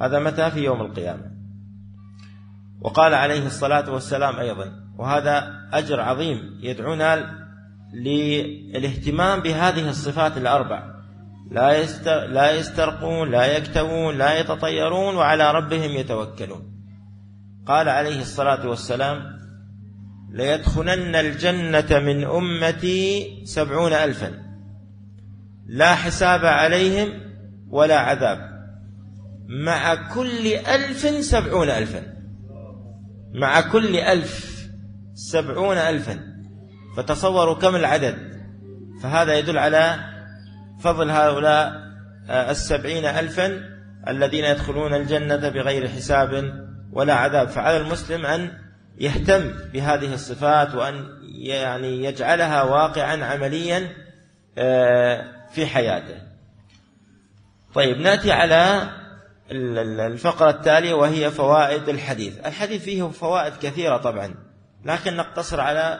هذا 0.00 0.18
متى؟ 0.18 0.50
في 0.50 0.60
يوم 0.60 0.80
القيامة. 0.80 1.30
وقال 2.80 3.14
عليه 3.14 3.46
الصلاة 3.46 3.92
والسلام 3.92 4.36
أيضا 4.36 4.72
وهذا 4.98 5.68
أجر 5.72 6.00
عظيم 6.00 6.58
يدعونا 6.62 7.40
للاهتمام 7.94 9.40
بهذه 9.40 9.90
الصفات 9.90 10.36
الأربع. 10.36 10.99
لا 11.50 11.84
لا 12.26 12.50
يسترقون 12.50 13.30
لا 13.30 13.56
يكتوون 13.56 14.18
لا 14.18 14.40
يتطيرون 14.40 15.16
وعلى 15.16 15.50
ربهم 15.50 15.90
يتوكلون. 15.90 16.62
قال 17.66 17.88
عليه 17.88 18.20
الصلاة 18.20 18.68
والسلام 18.68 19.40
ليدخلن 20.32 21.14
الجنة 21.14 21.98
من 21.98 22.24
أمتي 22.24 23.40
سبعون 23.44 23.92
ألفا. 23.92 24.32
لا 25.66 25.94
حساب 25.94 26.44
عليهم 26.44 27.08
ولا 27.68 27.98
عذاب. 27.98 28.50
مع 29.48 29.94
كل 29.94 30.46
ألف 30.46 31.24
سبعون 31.24 31.68
ألفا. 31.68 32.02
مع 33.34 33.60
كل 33.60 33.96
ألف 33.96 34.66
سبعون 35.14 35.76
ألفا. 35.76 36.20
فتصوروا 36.96 37.54
كم 37.54 37.76
العدد. 37.76 38.16
فهذا 39.02 39.38
يدل 39.38 39.58
على 39.58 40.10
فضل 40.80 41.10
هؤلاء 41.10 41.90
آه، 42.28 42.50
السبعين 42.50 43.04
ألفا 43.04 43.60
الذين 44.08 44.44
يدخلون 44.44 44.94
الجنة 44.94 45.48
بغير 45.48 45.88
حساب 45.88 46.54
ولا 46.92 47.14
عذاب. 47.14 47.48
فعلى 47.48 47.76
المسلم 47.76 48.26
أن 48.26 48.52
يهتم 48.98 49.50
بهذه 49.72 50.14
الصفات 50.14 50.74
وأن 50.74 51.08
يعني 51.22 52.04
يجعلها 52.04 52.62
واقعا 52.62 53.24
عمليا 53.24 53.88
آه، 54.58 55.24
في 55.52 55.66
حياته. 55.66 56.22
طيب 57.74 57.98
نأتي 57.98 58.32
على 58.32 58.90
الفقرة 60.06 60.50
التالية 60.50 60.94
وهي 60.94 61.30
فوائد 61.30 61.88
الحديث. 61.88 62.38
الحديث 62.46 62.82
فيه 62.82 63.02
فوائد 63.02 63.52
كثيرة 63.62 63.96
طبعا 63.96 64.34
لكن 64.84 65.16
نقتصر 65.16 65.60
على 65.60 65.98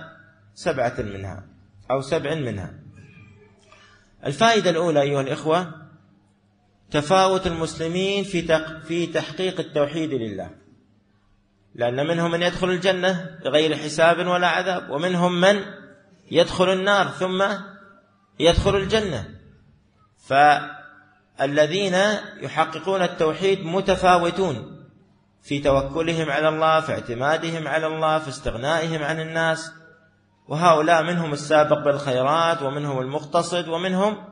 سبعة 0.55 0.95
منها 0.99 1.45
أو 1.90 2.01
سبع 2.01 2.35
منها. 2.35 2.71
الفائدة 4.26 4.70
الأولى 4.70 5.02
أيها 5.02 5.20
الإخوة 5.20 5.72
تفاوت 6.90 7.46
المسلمين 7.46 8.24
في 8.24 8.64
في 8.85 9.06
تحقيق 9.06 9.61
التوحيد 9.61 10.11
لله. 10.11 10.50
لأن 11.74 12.06
منهم 12.06 12.30
من 12.30 12.42
يدخل 12.42 12.70
الجنة 12.70 13.38
بغير 13.44 13.76
حساب 13.76 14.26
ولا 14.26 14.46
عذاب 14.46 14.90
ومنهم 14.90 15.40
من 15.40 15.64
يدخل 16.30 16.72
النار 16.72 17.09
ثم 17.09 17.44
يدخل 18.40 18.76
الجنة. 18.76 19.28
فالذين 20.18 21.94
يحققون 22.40 23.02
التوحيد 23.02 23.66
متفاوتون 23.66 24.87
في 25.42 25.61
توكلهم 25.61 26.30
على 26.30 26.48
الله 26.48 26.80
في 26.80 26.92
اعتمادهم 26.92 27.68
على 27.68 27.87
الله 27.87 28.18
في 28.18 28.28
استغنائهم 28.28 29.02
عن 29.02 29.20
الناس. 29.20 29.72
وهؤلاء 30.50 31.02
منهم 31.02 31.32
السابق 31.32 31.84
بالخيرات 31.84 32.62
ومنهم 32.62 33.00
المقتصد 33.00 33.68
ومنهم 33.68 34.24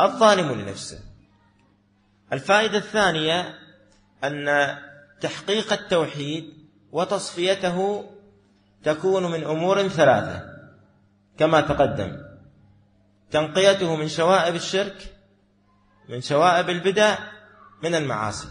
الظالم 0.00 0.52
لنفسه. 0.52 0.98
الفائدة 2.32 2.78
الثانية 2.78 3.54
أن 4.24 4.76
تحقيق 5.20 5.72
التوحيد 5.72 6.44
وتصفيته 6.92 8.04
تكون 8.84 9.30
من 9.32 9.44
أمور 9.44 9.88
ثلاثة 9.88 10.42
كما 11.38 11.60
تقدم. 11.60 12.16
تنقيته 13.30 13.96
من 13.96 14.08
شوائب 14.08 14.54
الشرك 14.54 15.14
من 16.08 16.20
شوائب 16.20 16.70
البدع 16.70 17.18
من 17.82 17.94
المعاصي. 17.94 18.48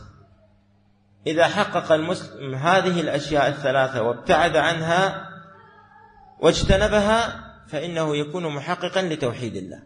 إذا 1.28 1.48
حقق 1.48 1.92
المسلم 1.92 2.56
هذه 2.56 3.02
الأشياء 3.02 3.48
الثلاثة 3.48 4.02
وابتعد 4.02 4.58
عنها 4.58 5.35
واجتنبها 6.40 7.46
فإنه 7.68 8.18
يكون 8.18 8.56
محققا 8.56 9.02
لتوحيد 9.02 9.56
الله. 9.56 9.84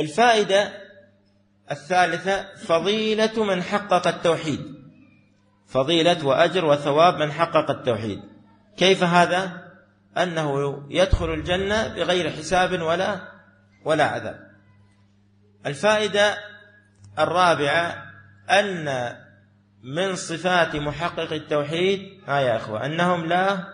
الفائدة 0.00 0.72
الثالثة 1.70 2.54
فضيلة 2.56 3.44
من 3.44 3.62
حقق 3.62 4.06
التوحيد. 4.08 4.60
فضيلة 5.66 6.26
وأجر 6.26 6.64
وثواب 6.64 7.16
من 7.16 7.32
حقق 7.32 7.70
التوحيد. 7.70 8.22
كيف 8.76 9.04
هذا؟ 9.04 9.72
أنه 10.18 10.82
يدخل 10.90 11.34
الجنة 11.34 11.88
بغير 11.88 12.30
حساب 12.30 12.82
ولا 12.82 13.20
ولا 13.84 14.04
عذاب. 14.04 14.52
الفائدة 15.66 16.36
الرابعة 17.18 18.12
أن 18.50 19.16
من 19.82 20.16
صفات 20.16 20.76
محقق 20.76 21.32
التوحيد 21.32 22.20
ها 22.26 22.40
يا 22.40 22.56
أخوة 22.56 22.86
أنهم 22.86 23.26
لا 23.26 23.64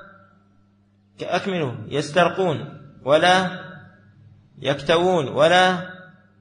أكملوا 1.23 1.73
يسترقون 1.89 2.81
ولا 3.05 3.65
يكتوون 4.59 5.29
ولا 5.29 5.91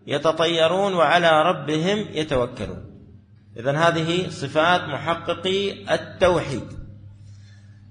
يتطيرون 0.07 0.93
وعلى 0.93 1.41
ربهم 1.41 2.05
يتوكلون. 2.11 2.83
إذن 3.57 3.75
هذه 3.75 4.29
صفات 4.29 4.81
محققي 4.81 5.93
التوحيد. 5.95 6.67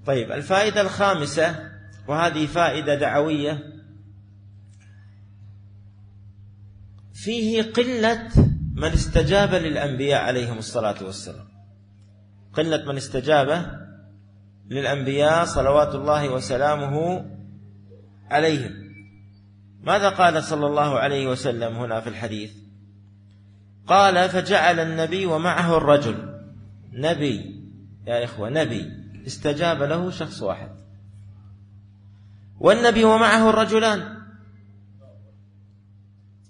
طيب 0.05 0.31
الفائدة 0.31 0.81
الخامسة 0.81 1.69
وهذه 2.07 2.45
فائدة 2.45 2.95
دعوية 2.95 3.63
فيه 7.13 7.61
قلة 7.61 8.29
من 8.75 8.87
استجاب 8.87 9.53
للأنبياء 9.53 10.23
عليهم 10.23 10.57
الصلاة 10.57 11.03
والسلام. 11.03 11.47
قلة 12.53 12.85
من 12.85 12.97
استجاب 12.97 13.77
للأنبياء 14.69 15.45
صلوات 15.45 15.95
الله 15.95 16.29
وسلامه 16.29 17.25
عليهم. 18.31 18.71
ماذا 19.83 20.09
قال 20.09 20.43
صلى 20.43 20.65
الله 20.65 20.99
عليه 20.99 21.27
وسلم 21.27 21.75
هنا 21.75 22.01
في 22.01 22.09
الحديث؟ 22.09 22.51
قال 23.87 24.29
فجعل 24.29 24.79
النبي 24.79 25.25
ومعه 25.25 25.77
الرجل. 25.77 26.39
نبي 26.93 27.63
يا 28.07 28.23
إخوة 28.23 28.49
نبي. 28.49 28.91
استجاب 29.27 29.83
له 29.83 30.11
شخص 30.11 30.41
واحد. 30.41 30.69
والنبي 32.59 33.03
ومعه 33.03 33.49
الرجلان. 33.49 34.17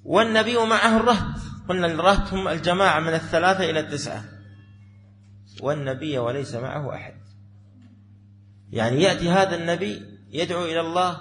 والنبي 0.04 0.58
ومعه 0.58 0.98
الرهط. 0.98 1.36
قلنا 1.70 1.88
الرهط 1.88 2.34
هم 2.34 2.48
الجماعة 2.48 3.00
من 3.00 3.14
الثلاثة 3.14 3.70
إلى 3.70 3.80
التسعة. 3.80 4.24
والنبي 5.62 6.18
وليس 6.18 6.56
معه 6.56 6.96
أحد. 6.96 7.27
يعني 8.72 9.04
يأتي 9.04 9.30
هذا 9.30 9.56
النبي 9.56 10.02
يدعو 10.32 10.66
إلى 10.66 10.80
الله 10.80 11.18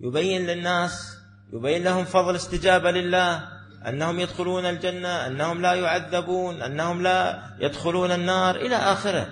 يبين 0.00 0.46
للناس 0.46 1.16
يبين 1.52 1.84
لهم 1.84 2.04
فضل 2.04 2.36
استجابة 2.36 2.90
لله 2.90 3.48
أنهم 3.88 4.20
يدخلون 4.20 4.64
الجنة 4.64 5.26
أنهم 5.26 5.62
لا 5.62 5.74
يعذبون 5.74 6.62
أنهم 6.62 7.02
لا 7.02 7.42
يدخلون 7.60 8.12
النار 8.12 8.56
إلى 8.56 8.76
آخره. 8.76 9.26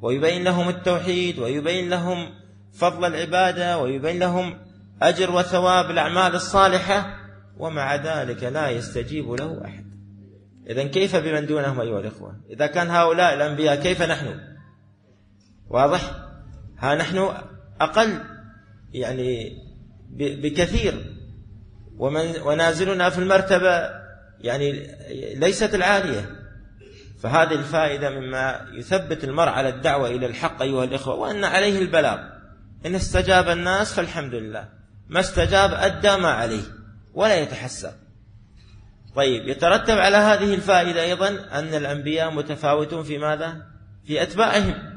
ويبين 0.00 0.44
لهم 0.44 0.68
التوحيد 0.68 1.38
ويبين 1.38 1.90
لهم 1.90 2.34
فضل 2.72 3.04
العبادة 3.04 3.78
ويبين 3.78 4.18
لهم 4.18 4.58
أجر 5.02 5.30
وثواب 5.30 5.90
الأعمال 5.90 6.34
الصالحة 6.34 7.16
ومع 7.58 7.94
ذلك 7.94 8.44
لا 8.44 8.70
يستجيب 8.70 9.32
له 9.32 9.64
أحد. 9.64 9.84
إذا 10.70 10.84
كيف 10.84 11.16
بمن 11.16 11.46
دونهم 11.46 11.80
أيها 11.80 12.00
الإخوة؟ 12.00 12.36
إذا 12.50 12.66
كان 12.66 12.90
هؤلاء 12.90 13.34
الأنبياء 13.34 13.76
كيف 13.76 14.02
نحن؟ 14.02 14.40
واضح؟ 15.68 16.21
ها 16.82 16.94
نحن 16.94 17.34
أقل 17.80 18.18
يعني 18.92 19.58
بكثير. 20.16 21.04
ومن 21.96 22.40
ونازلنا 22.40 23.10
في 23.10 23.18
المرتبة 23.18 23.90
يعني 24.40 24.72
ليست 25.34 25.74
العالية. 25.74 26.30
فهذه 27.22 27.54
الفائدة 27.54 28.10
مما 28.10 28.66
يثبت 28.72 29.24
المرء 29.24 29.48
على 29.48 29.68
الدعوة 29.68 30.08
إلى 30.08 30.26
الحق 30.26 30.62
أيها 30.62 30.84
الإخوة 30.84 31.14
وأن 31.14 31.44
عليه 31.44 31.78
البلاغ. 31.78 32.18
إن 32.86 32.94
استجاب 32.94 33.48
الناس 33.48 33.94
فالحمد 33.94 34.34
لله. 34.34 34.68
ما 35.08 35.20
استجاب 35.20 35.74
أدى 35.74 36.16
ما 36.16 36.30
عليه 36.30 36.62
ولا 37.14 37.34
يتحسر. 37.34 37.92
طيب 39.16 39.48
يترتب 39.48 39.98
على 39.98 40.16
هذه 40.16 40.54
الفائدة 40.54 41.02
أيضا 41.02 41.28
أن 41.52 41.74
الأنبياء 41.74 42.30
متفاوتون 42.30 43.02
في 43.02 43.18
ماذا؟ 43.18 43.56
في 44.06 44.22
أتباعهم. 44.22 44.91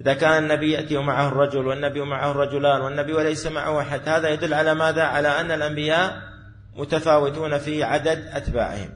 إذا 0.00 0.14
كان 0.14 0.42
النبي 0.42 0.72
يأتي 0.72 0.96
ومعه 0.96 1.28
الرجل 1.28 1.66
والنبي 1.66 2.00
معه 2.00 2.30
الرجلان 2.30 2.80
والنبي 2.80 3.12
وليس 3.12 3.46
معه 3.46 3.80
أحد 3.80 4.08
هذا 4.08 4.28
يدل 4.28 4.54
على 4.54 4.74
ماذا؟ 4.74 5.02
على 5.02 5.28
أن 5.40 5.50
الأنبياء 5.50 6.22
متفاوتون 6.76 7.58
في 7.58 7.84
عدد 7.84 8.26
أتباعهم 8.32 8.90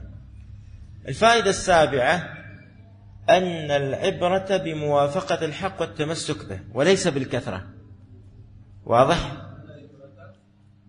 الفائدة 1.07 1.49
السابعة 1.49 2.15
أن 3.29 3.71
العبرة 3.71 4.57
بموافقة 4.57 5.45
الحق 5.45 5.81
والتمسك 5.81 6.45
به 6.45 6.59
وليس 6.73 7.07
بالكثرة 7.07 7.63
واضح؟ 8.85 9.31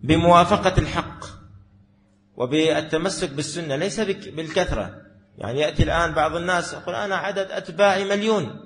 بموافقة 0.03 0.73
الحق 0.77 1.25
وبالتمسك 2.35 3.29
بالسنة 3.29 3.75
ليس 3.75 3.99
بالكثرة 4.29 5.01
يعني 5.37 5.59
يأتي 5.59 5.83
الآن 5.83 6.13
بعض 6.13 6.35
الناس 6.35 6.73
يقول 6.73 6.95
أنا 6.95 7.15
عدد 7.15 7.51
أتباعي 7.51 8.05
مليون 8.05 8.64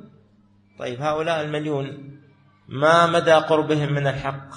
طيب 0.80 1.02
هؤلاء 1.02 1.42
المليون 1.42 2.20
ما 2.68 3.06
مدى 3.06 3.34
قربهم 3.34 3.94
من 3.94 4.08
الحق؟ 4.08 4.50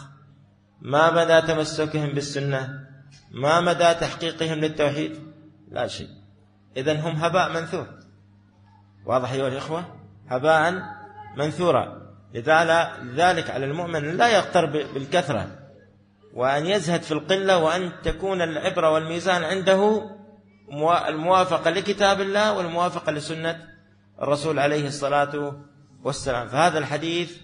ما 0.80 1.10
مدى 1.10 1.40
تمسكهم 1.40 2.08
بالسنة؟ 2.08 2.68
ما 3.30 3.60
مدى 3.60 3.94
تحقيقهم 3.94 4.58
للتوحيد؟ 4.58 5.18
لا 5.70 5.86
شيء. 5.86 6.08
إذن 6.76 6.96
هم 6.96 7.16
هباء 7.16 7.52
منثور. 7.52 7.86
واضح 9.06 9.32
أيها 9.32 9.48
الإخوة؟ 9.48 9.84
هباء 10.28 10.82
منثورا. 11.36 12.02
لذلك 12.34 13.50
على 13.50 13.64
المؤمن 13.64 14.16
لا 14.16 14.28
يغتر 14.28 14.66
بالكثرة. 14.66 15.46
وأن 16.34 16.66
يزهد 16.66 17.02
في 17.02 17.12
القلة 17.12 17.58
وأن 17.58 17.92
تكون 18.02 18.42
العبرة 18.42 18.90
والميزان 18.90 19.44
عنده 19.44 20.10
الموافقة 21.08 21.70
لكتاب 21.70 22.20
الله 22.20 22.52
والموافقة 22.52 23.12
لسنة 23.12 23.68
الرسول 24.22 24.58
عليه 24.58 24.86
الصلاة 24.86 25.62
والسلام. 26.04 26.48
فهذا 26.48 26.78
الحديث 26.78 27.36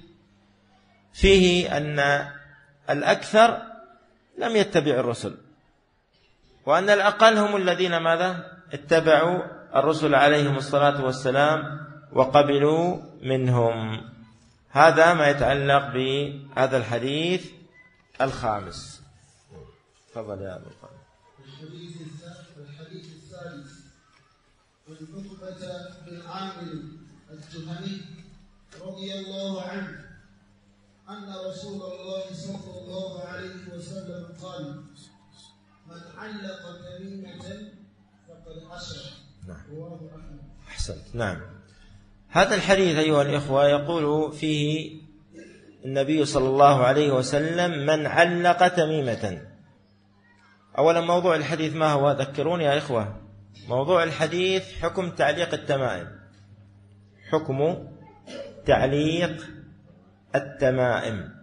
فيه 1.13 1.77
أن 1.77 2.29
الأكثر 2.91 3.63
لم 4.39 4.57
يتبع 4.57 5.01
الرسل 5.01 5.37
وأن 6.67 6.91
الأقل 6.91 7.39
هم 7.39 7.57
الذين 7.57 7.97
ماذا؟ 7.97 8.59
اتبعوا 8.73 9.43
الرسل 9.77 10.15
عليهم 10.15 10.57
الصلاة 10.57 11.05
والسلام 11.05 11.87
وقبلوا 12.13 13.03
منهم. 13.23 14.11
هذا 14.71 15.15
ما 15.15 15.29
يتعلق 15.29 15.93
بهذا 15.95 16.77
الحديث 16.77 17.51
الخامس. 18.21 19.03
تفضل 20.11 20.43
يا 20.43 20.57
أبو 20.57 20.67
القاسم. 20.67 20.99
الحديث 22.59 23.07
الثالث 23.07 23.73
والنخبة 24.89 25.63
بالعامل 26.07 26.83
الجهني. 27.31 28.01
رضي 28.77 29.15
الله 29.15 29.63
عنه 29.63 30.09
أن 31.09 31.35
رسول 31.51 31.83
الله 31.83 32.23
صلى 32.33 32.81
الله 32.81 33.25
عليه 33.25 33.75
وسلم 33.75 34.27
قال 34.43 34.85
من 35.87 36.01
علق 36.19 36.63
تميمة 36.85 37.71
فقد 38.29 38.57
أشرك 38.71 39.13
نعم. 39.49 39.61
أحسنت. 40.69 41.15
نعم. 41.15 41.41
هذا 42.29 42.55
الحديث 42.55 42.97
أيها 42.97 43.23
الإخوة 43.23 43.69
يقول 43.69 44.33
فيه 44.33 45.01
النبي 45.85 46.25
صلى 46.25 46.49
الله 46.49 46.85
عليه 46.85 47.13
وسلم 47.13 47.87
من 47.87 48.07
علق 48.07 48.69
تميمة. 48.69 49.43
أولا 50.79 51.01
موضوع 51.01 51.37
الحديث 51.37 51.75
ما 51.75 51.93
هو؟ 51.93 52.11
ذكروني 52.11 52.65
يا 52.65 52.79
إخوة. 52.79 53.21
موضوع 53.69 54.03
الحديث 54.03 54.73
حكم 54.73 55.11
تعليق 55.11 55.55
التمائم. 55.55 56.19
حكم 57.31 57.89
تعليق 58.69 59.47
التمائم. 60.35 61.35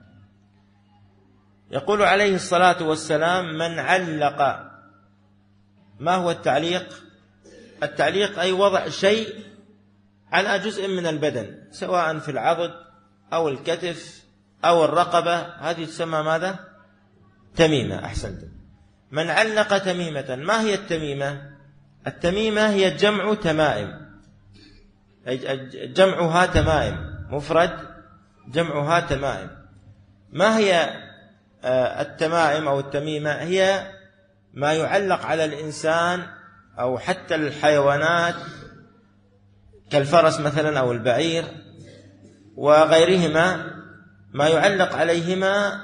يقول 1.72 2.02
عليه 2.02 2.36
الصلاة 2.36 2.84
والسلام 2.84 3.58
من 3.58 3.80
علق. 3.80 4.40
ما 6.00 6.16
هو 6.16 6.32
التعليق؟ 6.32 7.04
التعليق 7.84 8.40
أي 8.40 8.52
وضع 8.52 8.90
شيء 8.90 9.44
على 10.32 10.60
جزء 10.60 10.88
من 10.88 11.06
البدن 11.06 11.58
سواء 11.72 12.20
في 12.20 12.32
العضد 12.32 12.72
أو 13.34 13.50
الكتف 13.50 14.24
أو 14.66 14.86
الرقبة. 14.86 15.36
هذه 15.40 15.86
تسمى 15.86 16.22
ماذا؟ 16.22 16.60
تميمة 17.56 18.06
أحسنت 18.06 18.42
من 19.12 19.30
علق 19.30 19.78
تميمة 19.78 20.36
ما 20.36 20.62
هي 20.62 20.74
التميمة؟ 20.74 21.52
التميمة 22.08 22.70
هي 22.70 22.92
جمع 22.92 23.34
تمائم. 23.34 24.06
جمعها 25.74 26.46
تمائم. 26.46 27.15
مفرد 27.30 27.80
جمعها 28.48 29.00
تمائم. 29.00 29.50
ما 30.32 30.58
هي 30.58 30.90
آه، 31.64 32.02
التمائم 32.02 32.68
أو 32.68 32.80
التميمة؟ 32.80 33.32
هي 33.32 33.92
ما 34.54 34.74
يعلق 34.74 35.26
على 35.26 35.46
الإنسان 35.46 36.28
أو 36.80 36.98
حتى 36.98 37.36
الحيوانات 37.36 38.36
كالفرس 39.90 40.40
مثلا 40.40 40.80
أو 40.80 40.92
البعير 40.92 41.46
وغيرهما 42.56 43.76
ما 44.34 44.48
يعلق 44.48 44.96
عليهما 44.96 45.82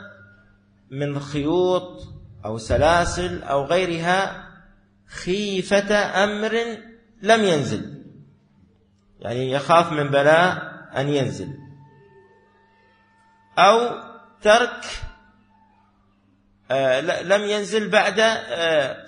من 0.91 1.19
خيوط 1.19 2.01
أو 2.45 2.57
سلاسل 2.57 3.43
أو 3.43 3.65
غيرها 3.65 4.47
خيفة 5.07 5.95
أمر 6.23 6.59
لم 7.21 7.43
ينزل. 7.43 8.03
يعني 9.19 9.51
يخاف 9.51 9.91
من 9.91 10.09
بلاء 10.09 10.70
أن 10.97 11.09
ينزل. 11.09 11.57
أو 13.57 14.01
ترك 14.41 14.85
آه، 16.71 17.01
لم 17.21 17.41
ينزل 17.41 17.89
بعد 17.89 18.19
آه، 18.19 19.05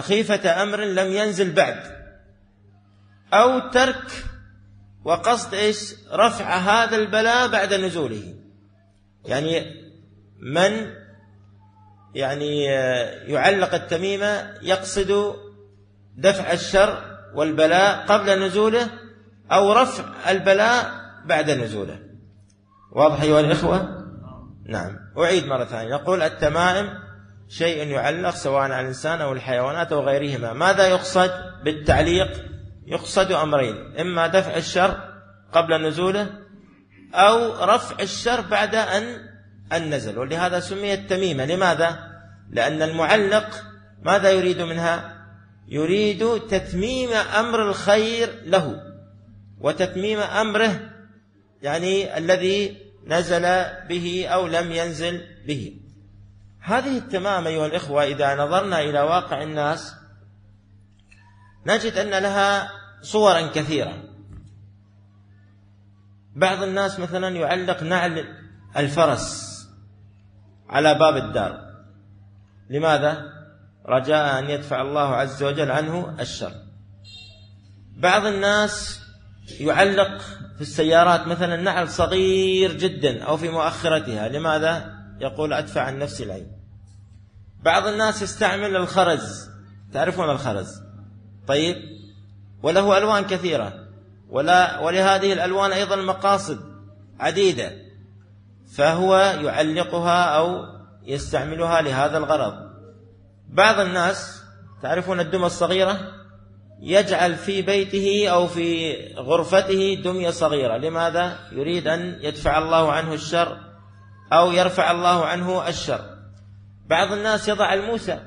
خيفة 0.00 0.62
أمر 0.62 0.80
لم 0.80 1.12
ينزل 1.12 1.52
بعد. 1.52 2.02
أو 3.34 3.58
ترك 3.58 4.24
وقصد 5.04 5.54
إيش؟ 5.54 5.94
رفع 6.12 6.56
هذا 6.56 6.96
البلاء 6.96 7.48
بعد 7.48 7.74
نزوله. 7.74 8.34
يعني 9.24 9.82
من؟ 10.40 11.02
يعني 12.14 12.64
يعلق 13.32 13.74
التميمة 13.74 14.54
يقصد 14.62 15.36
دفع 16.16 16.52
الشر 16.52 17.12
والبلاء 17.34 18.06
قبل 18.06 18.46
نزوله 18.46 18.90
أو 19.52 19.72
رفع 19.72 20.30
البلاء 20.30 21.01
بعد 21.26 21.50
نزوله. 21.50 21.98
واضح 22.92 23.22
أيها 23.22 23.40
الإخوة؟ 23.40 24.02
نعم. 24.66 24.98
أعيد 25.18 25.46
مرة 25.46 25.64
ثانية. 25.64 25.94
نقول 25.94 26.22
التمائم 26.22 26.88
شيء 27.48 27.86
يعلق 27.86 28.30
سواء 28.30 28.62
على 28.62 28.80
الإنسان 28.80 29.20
أو 29.20 29.32
الحيوانات 29.32 29.92
أو 29.92 30.00
غيرهما. 30.00 30.52
ماذا 30.52 30.86
يقصد 30.86 31.30
بالتعليق؟ 31.64 32.44
يقصد 32.86 33.32
أمرين. 33.32 33.96
إما 34.00 34.26
دفع 34.26 34.56
الشر 34.56 34.96
قبل 35.52 35.88
نزوله 35.88 36.30
أو 37.14 37.64
رفع 37.64 37.96
الشر 38.02 38.40
بعد 38.40 38.74
أن 38.74 39.02
أن 39.72 39.94
نزل. 39.94 40.18
ولهذا 40.18 40.60
سميت 40.60 41.10
تميمة 41.10 41.44
لماذا؟ 41.44 41.98
لأن 42.50 42.82
المعلق 42.82 43.64
ماذا 44.02 44.30
يريد 44.30 44.62
منها؟ 44.62 45.22
يريد 45.68 46.40
تتميم 46.48 47.10
أمر 47.12 47.68
الخير 47.68 48.28
له. 48.44 48.80
وتتميم 49.60 50.18
أمره 50.18 50.91
يعني 51.62 52.18
الذي 52.18 52.76
نزل 53.06 53.42
به 53.88 54.26
أو 54.28 54.46
لم 54.46 54.72
ينزل 54.72 55.20
به. 55.46 55.80
هذه 56.60 56.98
التمام 56.98 57.46
أيها 57.46 57.66
الإخوة 57.66 58.04
إذا 58.04 58.34
نظرنا 58.34 58.80
إلى 58.80 59.00
واقع 59.00 59.42
الناس 59.42 59.94
نجد 61.66 61.92
أن 61.92 62.22
لها 62.22 62.70
صورا 63.02 63.46
كثيرة. 63.46 64.02
بعض 66.36 66.62
الناس 66.62 67.00
مثلا 67.00 67.28
يعلق 67.28 67.82
نعل 67.82 68.24
الفرس 68.76 69.52
على 70.68 70.94
باب 70.94 71.16
الدار. 71.16 71.72
لماذا؟ 72.70 73.32
رجاء 73.86 74.38
أن 74.38 74.50
يدفع 74.50 74.82
الله 74.82 75.16
عز 75.16 75.42
وجل 75.42 75.70
عنه 75.70 76.16
الشر. 76.20 76.52
بعض 77.96 78.26
الناس 78.26 79.01
يعلق 79.60 80.18
في 80.54 80.60
السيارات 80.60 81.26
مثلا 81.26 81.56
نعل 81.56 81.88
صغير 81.88 82.72
جدا 82.72 83.22
أو 83.22 83.36
في 83.36 83.48
مؤخرتها. 83.48 84.28
لماذا؟ 84.28 84.94
يقول 85.20 85.52
أدفع 85.52 85.80
عن 85.80 85.98
نفسي 85.98 86.24
العين. 86.24 86.52
بعض 87.62 87.86
الناس 87.86 88.22
يستعمل 88.22 88.76
الخرز. 88.76 89.48
تعرفون 89.92 90.30
الخرز؟ 90.30 90.80
طيب. 91.46 91.76
وله 92.62 92.98
ألوان 92.98 93.24
كثيرة. 93.24 93.72
ولا 94.28 94.78
ولهذه 94.78 95.32
الألوان 95.32 95.72
أيضا 95.72 95.96
مقاصد 95.96 96.60
عديدة. 97.20 97.72
فهو 98.76 99.16
يعلقها 99.16 100.24
أو 100.24 100.64
يستعملها 101.06 101.80
لهذا 101.82 102.18
الغرض. 102.18 102.54
بعض 103.48 103.80
الناس 103.80 104.42
تعرفون 104.82 105.20
الدمى 105.20 105.46
الصغيرة؟ 105.46 106.21
يجعل 106.84 107.34
في 107.34 107.62
بيته 107.62 108.28
أو 108.28 108.46
في 108.46 108.96
غرفته 109.16 110.02
دمية 110.04 110.30
صغيرة. 110.30 110.76
لماذا؟ 110.76 111.38
يريد 111.52 111.88
أن 111.88 112.18
يدفع 112.20 112.58
الله 112.58 112.92
عنه 112.92 113.14
الشر 113.14 113.58
أو 114.32 114.52
يرفع 114.52 114.90
الله 114.90 115.26
عنه 115.26 115.68
الشر. 115.68 116.00
بعض 116.86 117.12
الناس 117.12 117.48
يضع 117.48 117.74
الموسى. 117.74 118.18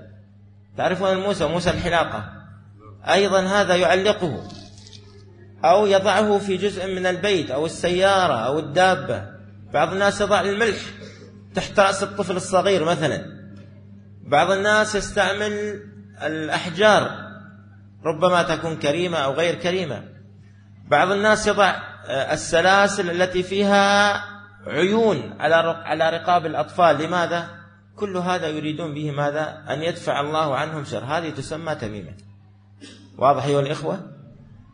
تعرفون 0.78 1.10
الموسى؟ 1.10 1.46
موسى 1.46 1.70
الحلاقة. 1.70 2.32
أيضا 3.04 3.40
هذا 3.40 3.76
يعلقه. 3.76 4.44
أو 5.66 5.86
يضعه 5.86 6.38
في 6.38 6.58
جزء 6.58 6.88
من 6.88 7.06
البيت 7.06 7.52
أو 7.52 7.66
السيارة 7.66 8.34
أو 8.34 8.60
الدابة. 8.60 9.26
بعض 9.74 9.94
الناس 9.94 10.22
يضع 10.22 10.42
الملح 10.42 10.82
تحت 11.56 11.80
رأس 11.80 12.04
الطفل 12.04 12.36
الصغير 12.36 12.84
مثلا. 12.84 13.26
بعض 14.28 14.52
الناس 14.52 14.96
يستعمل 14.96 15.80
الأحجار 16.24 17.25
ربما 18.06 18.44
تكون 18.44 18.76
كريمة 18.76 19.18
أو 19.18 19.34
غير 19.34 19.56
كريمة. 19.56 20.04
بعض 20.88 21.12
الناس 21.12 21.48
يضع 21.48 21.76
السلاسل 22.10 23.22
التي 23.22 23.44
فيها 23.44 24.14
عيون 24.68 25.36
على 25.40 25.56
على 25.86 26.10
رقاب 26.10 26.46
الأطفال. 26.46 27.02
لماذا؟ 27.02 27.50
كل 27.96 28.18
هذا 28.18 28.48
يريدون 28.48 28.94
به 28.94 29.12
ماذا؟ 29.12 29.64
أن 29.70 29.82
يدفع 29.82 30.20
الله 30.20 30.56
عنهم 30.56 30.86
شر. 30.86 31.04
هذه 31.04 31.30
تسمى 31.30 31.76
تميمة. 31.76 32.14
واضح 33.18 33.46
أيها 33.46 33.60
الإخوة؟ 33.60 34.12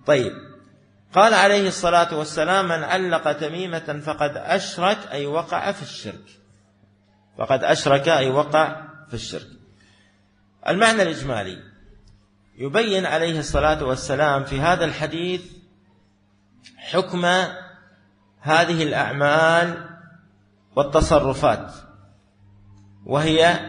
طيب. 0.05 0.31
قال 1.13 1.33
عليه 1.33 1.67
الصلاة 1.67 2.17
والسلام 2.17 2.65
من 2.65 2.83
علق 2.83 3.31
تميمة 3.31 4.01
فقد 4.05 4.37
أشرك 4.37 4.97
أي 5.11 5.25
وقع 5.25 5.71
في 5.71 5.81
الشرك. 5.81 6.25
فقد 7.37 7.63
أشرك 7.63 8.09
أي 8.09 8.29
وقع 8.29 8.81
في 9.07 9.13
الشرك. 9.13 9.47
المعنى 10.67 11.01
الإجمالي 11.01 11.70
يبين 12.57 13.05
عليه 13.05 13.39
الصلاة 13.39 13.83
والسلام 13.83 14.43
في 14.43 14.61
هذا 14.61 14.85
الحديث 14.85 15.41
حكم 16.77 17.25
هذه 18.41 18.83
الأعمال 18.83 19.89
والتصرفات 20.75 21.73
وهي 23.05 23.59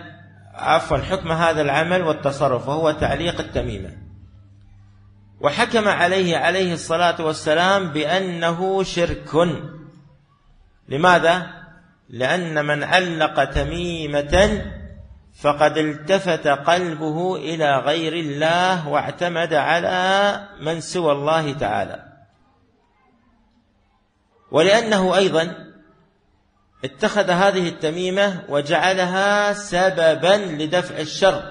عفوا 0.54 0.98
حكم 0.98 1.32
هذا 1.32 1.62
العمل 1.62 2.02
والتصرف 2.02 2.68
وهو 2.68 2.90
تعليق 2.90 3.40
التميمة 3.40 4.02
وحكم 5.40 5.88
عليه 5.88 6.36
عليه 6.36 6.74
الصلاة 6.74 7.24
والسلام 7.24 7.88
بأنه 7.88 8.82
شرك 8.82 9.48
لماذا؟ 10.88 11.62
لأن 12.08 12.64
من 12.64 12.82
علق 12.82 13.44
تميمة 13.44 14.64
فقد 15.40 15.78
التفت 15.78 16.46
قلبه 16.46 17.36
إلى 17.36 17.78
غير 17.78 18.12
الله 18.12 18.88
واعتمد 18.88 19.54
على 19.54 20.40
من 20.60 20.80
سوى 20.80 21.12
الله 21.12 21.52
تعالى. 21.52 22.04
ولأنه 24.50 25.16
أيضا 25.16 25.72
اتخذ 26.84 27.30
هذه 27.30 27.68
التميمة 27.68 28.44
وجعلها 28.48 29.52
سببا 29.52 30.62
لدفع 30.62 30.98
الشر 30.98 31.42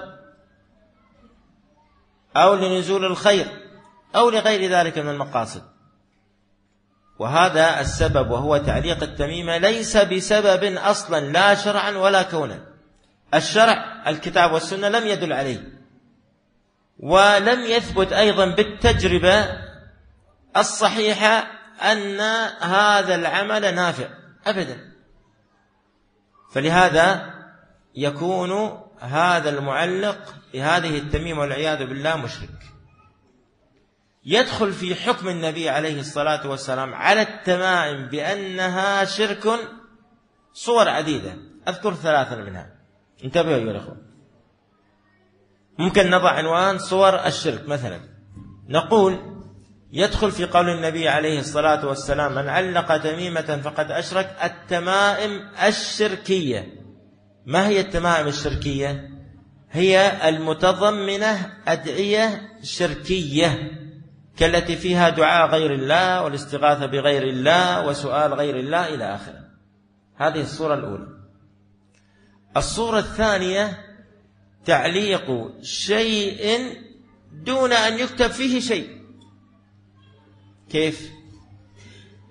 أو 2.36 2.54
لنزول 2.54 3.04
الخير 3.04 3.46
أو 4.16 4.30
لغير 4.30 4.70
ذلك 4.70 4.98
من 4.98 5.08
المقاصد. 5.08 5.62
وهذا 7.18 7.80
السبب 7.80 8.30
وهو 8.30 8.56
تعليق 8.56 9.02
التميمة 9.02 9.56
ليس 9.56 9.96
بسبب 9.96 10.64
أصلا 10.76 11.20
لا 11.20 11.54
شرعا 11.54 11.90
ولا 11.90 12.22
كونا. 12.22 12.71
الشرع 13.34 14.02
الكتاب 14.06 14.52
والسنة 14.52 14.88
لم 14.88 15.06
يدل 15.06 15.32
عليه. 15.32 15.82
ولم 16.98 17.60
يثبت 17.60 18.12
أيضا 18.12 18.46
بالتجربة 18.46 19.48
الصحيحة 20.56 21.46
أن 21.82 22.20
هذا 22.60 23.14
العمل 23.14 23.74
نافع 23.74 24.08
أبدا. 24.46 24.92
فلهذا 26.52 27.34
يكون 27.94 28.82
هذا 29.00 29.50
المعلق 29.50 30.34
بهذه 30.52 30.98
التميمة 30.98 31.40
والعياذ 31.40 31.78
بالله 31.86 32.16
مشرك. 32.16 32.62
يدخل 34.24 34.72
في 34.72 34.94
حكم 34.94 35.28
النبي 35.28 35.68
عليه 35.68 36.00
الصلاة 36.00 36.48
والسلام 36.48 36.94
على 36.94 37.22
التمائم 37.22 38.08
بأنها 38.08 39.04
شرك 39.04 39.48
صور 40.52 40.88
عديدة 40.88 41.36
أذكر 41.68 41.94
ثلاثا 41.94 42.36
منها. 42.36 42.81
انتبهوا 43.24 43.56
أيها 43.56 43.70
الأخوة 43.70 43.96
ممكن 45.78 46.10
نضع 46.10 46.30
عنوان 46.30 46.78
صور 46.78 47.26
الشرك 47.26 47.68
مثلا. 47.68 48.00
نقول 48.68 49.18
يدخل 49.92 50.30
في 50.32 50.44
قول 50.44 50.68
النبي 50.68 51.08
عليه 51.08 51.40
الصلاة 51.40 51.86
والسلام 51.86 52.34
من 52.34 52.48
علق 52.48 52.96
تميمة 52.96 53.60
فقد 53.64 53.90
أشرك 53.90 54.36
التمائم 54.44 55.48
الشركية. 55.66 56.66
ما 57.46 57.66
هي 57.68 57.80
التمائم 57.80 58.26
الشركية؟ 58.26 59.10
هي 59.70 60.28
المتضمنة 60.28 61.52
أدعية 61.68 62.40
شركية 62.62 63.70
كالتي 64.36 64.76
فيها 64.76 65.08
دعاء 65.08 65.50
غير 65.50 65.74
الله 65.74 66.22
والاستغاثة 66.22 66.86
بغير 66.86 67.22
الله 67.22 67.86
وسؤال 67.86 68.34
غير 68.34 68.56
الله 68.56 68.94
إلى 68.94 69.14
آخره. 69.14 69.40
هذه 70.16 70.40
الصورة 70.40 70.74
الأولى. 70.74 71.21
الصورة 72.56 72.98
الثانية 72.98 73.78
تعليق 74.64 75.52
شيء 75.62 76.72
دون 77.32 77.72
أن 77.72 77.98
يكتب 77.98 78.30
فيه 78.30 78.60
شيء. 78.60 79.02
كيف؟ 80.70 81.10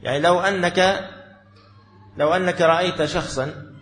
يعني 0.04 0.20
لو 0.20 0.40
أنك 0.40 1.10
لو 2.18 2.34
أنك 2.34 2.62
رأيت 2.62 3.06
شخصا 3.06 3.74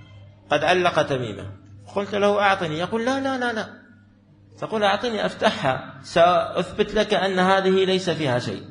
قد 0.50 0.64
علق 0.64 1.02
تميمة 1.02 1.52
قلت 1.96 2.16
له 2.16 2.42
أعطني 2.42 2.80
يقول 2.80 3.06
لا 3.06 3.20
لا 3.20 3.38
لا 3.38 3.54
لا. 3.54 3.80
تقول 4.60 4.84
أعطني 4.84 5.26
أفتحها 5.26 6.00
سأثبت 6.04 6.94
لك 6.94 7.14
أن 7.14 7.40
هذه 7.40 7.86
ليس 7.86 8.10
فيها 8.10 8.40
شيء. 8.40 8.64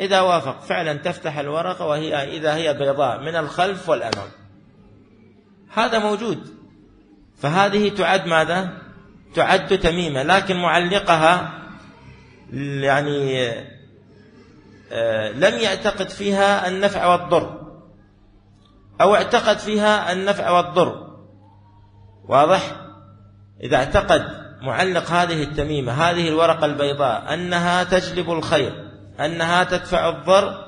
إذا 0.00 0.20
وافق 0.20 0.60
فعلا 0.60 0.94
تفتح 0.94 1.38
الورقة 1.38 1.86
وهي 1.86 2.36
إذا 2.36 2.54
هي 2.54 2.74
بيضاء 2.74 3.20
من 3.20 3.36
الخلف 3.36 3.88
والأمام. 3.88 4.28
هذا 5.74 5.98
موجود. 5.98 6.55
فهذه 7.38 7.88
تعد 7.88 8.26
ماذا؟ 8.26 8.68
تعد 9.34 9.78
تميمة 9.78 10.22
لكن 10.22 10.56
معلقها 10.56 11.52
يعني 12.52 13.48
آه، 14.92 15.30
لم 15.30 15.58
يعتقد 15.58 16.08
فيها 16.08 16.68
النفع 16.68 17.06
والضر 17.06 17.60
أو 19.00 19.14
اعتقد 19.14 19.58
فيها 19.58 20.12
النفع 20.12 20.50
والضر. 20.50 21.06
واضح؟ 22.28 22.76
إذا 23.62 23.76
اعتقد 23.76 24.46
معلق 24.62 25.10
هذه 25.10 25.42
التميمة 25.42 25.92
هذه 25.92 26.28
الورقة 26.28 26.66
البيضاء 26.66 27.34
أنها 27.34 27.84
تجلب 27.84 28.30
الخير 28.30 28.72
أنها 29.20 29.64
تدفع 29.64 30.08
الضر 30.08 30.66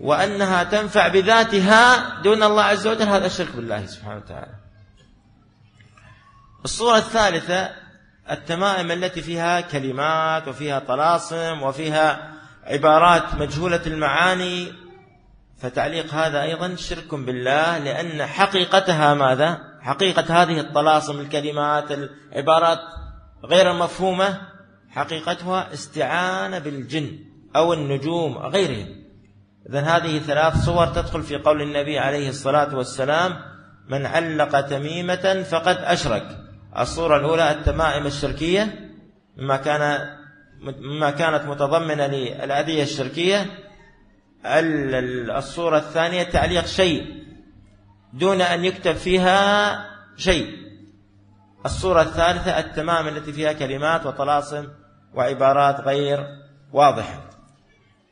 وأنها 0.00 0.64
تنفع 0.64 1.08
بذاتها 1.08 2.22
دون 2.22 2.42
الله 2.42 2.62
عز 2.62 2.86
وجل 2.86 3.02
هذا 3.02 3.28
شرك 3.28 3.56
بالله 3.56 3.86
سبحانه 3.86 4.16
وتعالى. 4.16 4.54
الصورة 6.64 6.96
الثالثة 6.96 7.70
التمائم 8.30 8.90
التي 8.90 9.22
فيها 9.22 9.60
كلمات 9.60 10.48
وفيها 10.48 10.78
طلاسم 10.78 11.62
وفيها 11.62 12.32
عبارات 12.64 13.34
مجهولة 13.34 13.82
المعاني. 13.86 14.72
فتعليق 15.58 16.14
هذا 16.14 16.42
أيضا 16.42 16.74
شرك 16.76 17.14
بالله 17.14 17.78
لأن 17.78 18.26
حقيقتها 18.26 19.14
ماذا؟ 19.14 19.58
حقيقة 19.80 20.42
هذه 20.42 20.60
الطلاسم 20.60 21.20
الكلمات 21.20 21.84
العبارات 21.92 22.78
غير 23.44 23.70
المفهومة 23.70 24.40
حقيقتها 24.90 25.72
استعانة 25.72 26.58
بالجن 26.58 27.18
أو 27.56 27.72
النجوم 27.72 28.38
غيرهم. 28.38 29.04
إذن 29.68 29.84
هذه 29.84 30.18
ثلاث 30.18 30.64
صور 30.64 30.86
تدخل 30.86 31.22
في 31.22 31.36
قول 31.36 31.62
النبي 31.62 31.98
عليه 31.98 32.28
الصلاة 32.28 32.76
والسلام 32.76 33.36
من 33.88 34.06
علق 34.06 34.60
تميمة 34.60 35.42
فقد 35.50 35.76
أشرك. 35.76 36.47
الصورة 36.78 37.16
الأولى 37.16 37.50
التمائم 37.50 38.06
الشركية 38.06 38.90
مما 39.36 39.56
كان 39.56 40.08
مما 40.80 41.10
كانت 41.10 41.44
متضمنة 41.44 42.06
للأذية 42.06 42.82
الشركية. 42.82 43.46
الصورة 45.36 45.78
الثانية 45.78 46.22
تعليق 46.22 46.66
شيء 46.66 47.24
دون 48.12 48.40
أن 48.40 48.64
يكتب 48.64 48.92
فيها 48.92 49.78
شيء. 50.16 50.46
الصورة 51.66 52.02
الثالثة 52.02 52.58
التمام 52.58 53.08
التي 53.08 53.32
فيها 53.32 53.52
كلمات 53.52 54.06
وطلاسم 54.06 54.68
وعبارات 55.14 55.80
غير 55.80 56.26
واضحة. 56.72 57.30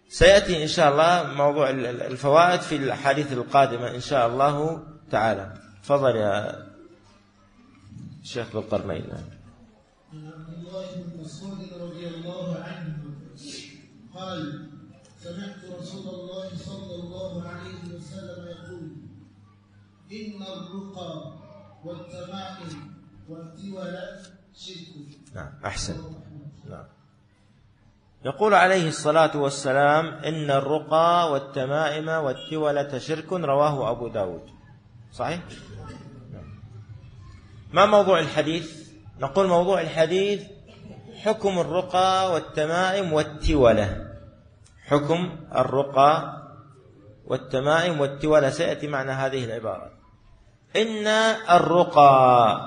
سيأتي 0.08 0.62
إن 0.62 0.68
شاء 0.68 0.92
الله 0.92 1.34
موضوع 1.34 1.70
الفوائد 1.70 2.60
في 2.60 2.76
الأحاديث 2.76 3.32
القادمة 3.32 3.94
إن 3.94 4.00
شاء 4.00 4.26
الله 4.26 4.82
تعالى. 5.10 5.54
تفضل 5.82 6.16
يا 6.16 6.65
شيخ 8.26 8.50
ذو 8.52 8.60
القرنين. 8.60 9.06
عن 10.12 10.26
عبد 10.26 10.50
الله 10.58 10.86
بن 10.96 11.20
مسعود 11.22 11.60
رضي 11.80 12.06
الله 12.08 12.48
عنه 12.58 12.96
قال 14.14 14.70
سمعت 15.22 15.62
رسول 15.80 16.06
الله 16.14 16.48
صلى 16.58 16.94
الله 16.94 17.48
عليه 17.48 17.82
وسلم 17.94 18.40
يقول 18.54 18.86
إن 20.12 20.42
الرقى 20.42 21.12
والتمائم 21.84 22.74
والتولى 23.28 24.06
شرك. 24.54 25.06
نعم 25.34 25.52
أحسن. 25.64 25.96
نعم. 26.70 26.84
يقول 28.24 28.54
عليه 28.54 28.88
الصلاة 28.88 29.36
والسلام 29.36 30.06
إن 30.06 30.50
الرقى 30.50 31.32
والتمائم 31.32 32.08
والتولة 32.08 32.98
شرك 32.98 33.32
رواه 33.32 33.90
أبو 33.90 34.08
داود. 34.08 34.50
صحيح؟ 35.12 35.40
ما 37.72 37.87
موضوع 37.87 38.18
الحديث؟ 38.18 38.87
نقول 39.20 39.46
موضوع 39.46 39.81
الحديث 39.81 40.42
حكم 41.22 41.59
الرقى 41.59 42.33
والتمائم 42.33 43.12
والتولة. 43.12 44.07
حكم 44.87 45.37
الرقى 45.55 46.42
والتمائم 47.26 48.00
والتولة. 48.00 48.50
سيأتي 48.50 48.87
معنى 48.88 49.11
هذه 49.11 49.44
العبارة. 49.44 49.90
إن 50.76 51.07
الرقى 51.50 52.61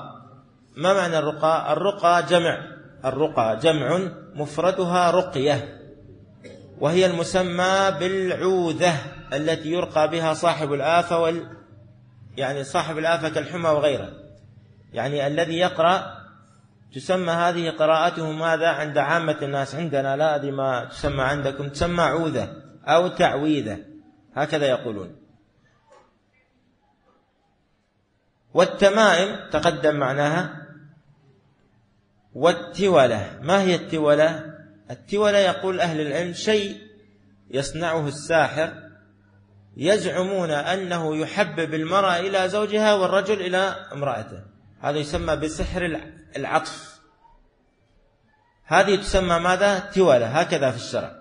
ما 0.75 0.93
معنى 0.93 1.17
الرقى؟ 1.17 1.73
الرقى 1.73 2.23
جمع. 2.23 2.79
الرقى 3.05 3.59
جمع 3.61 3.99
مفردها 4.35 5.11
رقية 5.11 5.79
وهي 6.79 7.05
المسمى 7.05 7.91
بالعوذة 7.99 8.93
التي 9.33 9.71
يرقى 9.71 10.07
بها 10.07 10.33
صاحب 10.33 10.73
الآفة 10.73 11.19
وال 11.19 11.47
يعني 12.37 12.63
صاحب 12.63 12.97
الآفة 12.97 13.29
كالحمى 13.29 13.69
وغيره. 13.69 14.28
يعني 14.93 15.27
الذي 15.27 15.57
يقرأ 15.57 16.19
تسمى 16.93 17.31
هذه 17.31 17.69
قراءته 17.69 18.31
ماذا 18.31 18.67
عند 18.67 18.97
عامة 18.97 19.37
الناس 19.41 19.75
عندنا؟ 19.75 20.15
لا 20.15 20.35
أدري 20.35 20.51
ما 20.51 20.85
تسمى 20.85 21.21
عندكم. 21.21 21.69
تسمى 21.69 22.03
عوذة 22.03 22.53
أو 22.85 23.07
تعويذة. 23.07 23.77
هكذا 24.35 24.65
يقولون. 24.65 25.15
والتمائم 28.53 29.49
تقدم 29.49 29.95
معناها 29.95 30.65
والتولة. 32.33 33.39
ما 33.41 33.61
هي 33.61 33.75
التولة؟ 33.75 34.53
التولة 34.91 35.37
يقول 35.37 35.79
أهل 35.79 36.01
العلم 36.01 36.33
شيء 36.33 36.77
يصنعه 37.51 38.07
الساحر 38.07 38.73
يزعمون 39.77 40.51
أنه 40.51 41.17
يحبب 41.17 41.73
المرأة 41.73 42.19
إلى 42.19 42.49
زوجها 42.49 42.93
والرجل 42.93 43.41
إلى 43.41 43.57
امرأته. 43.93 44.48
هذا 44.81 44.97
يسمى 44.97 45.35
بسحر 45.35 46.01
العطف. 46.37 46.99
هذه 48.65 48.95
تسمى 48.95 49.39
ماذا؟ 49.39 49.79
تولة. 49.79 50.27
هكذا 50.27 50.71
في 50.71 50.77
الشرع. 50.77 51.19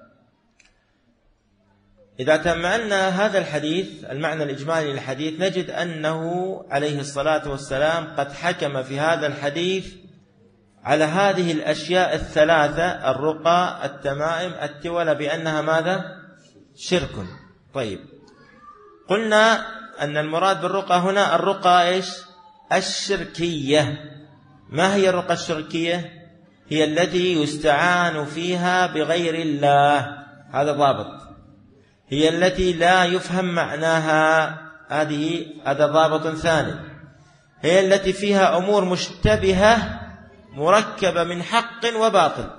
إذا 2.21 2.37
تأملنا 2.37 3.09
هذا 3.09 3.39
الحديث 3.39 4.05
المعنى 4.05 4.43
الإجمالي 4.43 4.93
للحديث 4.93 5.41
نجد 5.41 5.71
أنه 5.71 6.23
عليه 6.71 7.01
الصلاة 7.01 7.49
والسلام 7.49 8.17
قد 8.17 8.33
حكم 8.33 8.83
في 8.83 9.01
هذا 9.01 9.27
الحديث 9.27 9.95
على 10.85 11.05
هذه 11.05 11.53
الأشياء 11.53 12.15
الثلاثة 12.15 13.11
الرقى 13.11 13.81
التمائم 13.85 14.53
التولة 14.63 15.13
بأنها 15.13 15.63
ماذا؟ 15.63 16.05
شرك. 16.77 17.27
طيب. 17.75 18.01
قلنا 19.09 19.67
أن 20.01 20.17
المراد 20.17 20.61
بالرقى 20.61 20.99
هنا 20.99 21.35
الرقى 21.35 21.89
إيش؟ 21.89 22.28
الشركية. 22.73 23.99
ما 24.69 24.95
هي 24.95 25.09
الرقى 25.09 25.35
الشركية؟ 25.35 26.13
هي 26.69 26.85
التي 26.85 27.43
يستعان 27.43 28.25
فيها 28.25 28.87
بغير 28.87 29.35
الله. 29.35 30.19
هذا 30.53 30.73
ضابط. 30.73 31.07
هي 32.09 32.29
التي 32.29 32.73
لا 32.73 33.05
يفهم 33.05 33.45
معناها. 33.55 34.59
هذه 34.89 35.47
هذا 35.67 35.87
ضابط 35.87 36.37
ثاني. 36.37 36.75
هي 37.61 37.87
التي 37.87 38.13
فيها 38.13 38.59
أمور 38.59 38.85
مشتبهة 38.85 40.01
مركبة 40.53 41.25
من 41.25 41.43
حق 41.43 41.97
وباطل. 41.97 42.51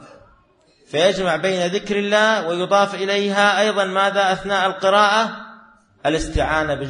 فيجمع 0.92 1.36
بين 1.36 1.68
ذكر 1.68 2.00
الله 2.00 2.48
ويضاف 2.48 2.96
إليها 2.96 3.62
أيضا 3.62 3.86
ماذا؟ 3.86 4.34
أثناء 4.34 4.68
القراءة 4.68 5.32
الاستعانة 6.06 6.90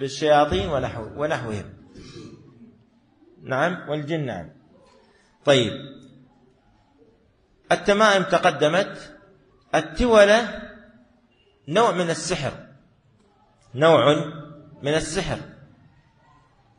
بالشياطين 0.00 0.68
ونحو 0.68 1.06
ونحوهم. 1.16 1.77
نعم 3.42 3.88
والجن 3.88 4.26
نعم. 4.26 4.50
طيب. 5.44 5.72
التمائم 7.72 8.22
تقدمت. 8.22 9.16
التولة 9.74 10.62
نوع 11.68 11.90
من 11.90 12.10
السحر. 12.10 12.52
نوع 13.74 14.14
من 14.82 14.94
السحر. 14.94 15.38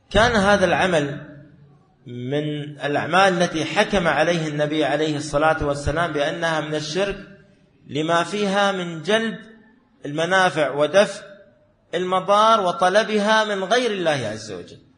كان 0.09 0.31
هذا 0.31 0.65
العمل 0.65 1.29
من 2.07 2.79
الأعمال 2.79 3.41
التي 3.41 3.65
حكم 3.65 4.07
عليه 4.07 4.47
النبي 4.47 4.85
عليه 4.85 5.17
الصلاة 5.17 5.65
والسلام 5.65 6.13
بأنها 6.13 6.61
من 6.61 6.75
الشرك 6.75 7.17
لما 7.87 8.23
فيها 8.23 8.71
من 8.71 9.01
جلب 9.01 9.37
المنافع 10.05 10.71
ودفع 10.71 11.23
المضار 11.93 12.61
وطلبها 12.61 13.43
من 13.43 13.63
غير 13.63 13.91
الله 13.91 14.27
عز 14.31 14.51
وجل. 14.51 14.88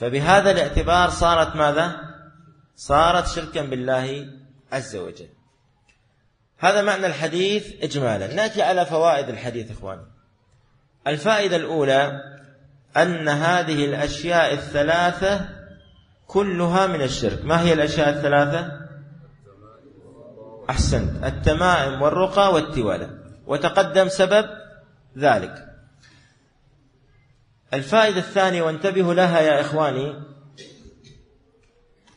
فبهذا 0.00 0.50
الاعتبار 0.50 1.10
صارت 1.10 1.56
ماذا؟ 1.56 1.96
صارت 2.76 3.26
شركا 3.26 3.62
بالله 3.62 4.26
عز 4.72 4.96
وجل. 4.96 5.28
هذا 6.58 6.82
معنى 6.82 7.06
الحديث 7.06 7.82
إجمالا. 7.82 8.34
نأتي 8.34 8.62
على 8.62 8.86
فوائد 8.86 9.28
الحديث 9.28 9.70
إخوان 9.70 9.98
الفائدة 11.06 11.56
الأولى 11.56 12.20
أن 12.96 13.28
هذه 13.28 13.84
الأشياء 13.84 14.54
الثلاثة 14.54 15.48
كلها 16.26 16.86
من 16.86 17.02
الشرك. 17.02 17.44
ما 17.44 17.60
هي 17.60 17.72
الأشياء 17.72 18.08
الثلاثة؟ 18.08 18.68
أحسنت. 20.70 21.24
التمائم 21.24 22.02
والرقى 22.02 22.52
والتولة 22.52 23.10
وتقدم 23.46 24.08
سبب 24.08 24.46
ذلك. 25.18 25.69
الفائدة 27.74 28.18
الثانية 28.18 28.62
وانتبهوا 28.62 29.14
لها 29.14 29.40
يا 29.40 29.60
إخواني 29.60 30.14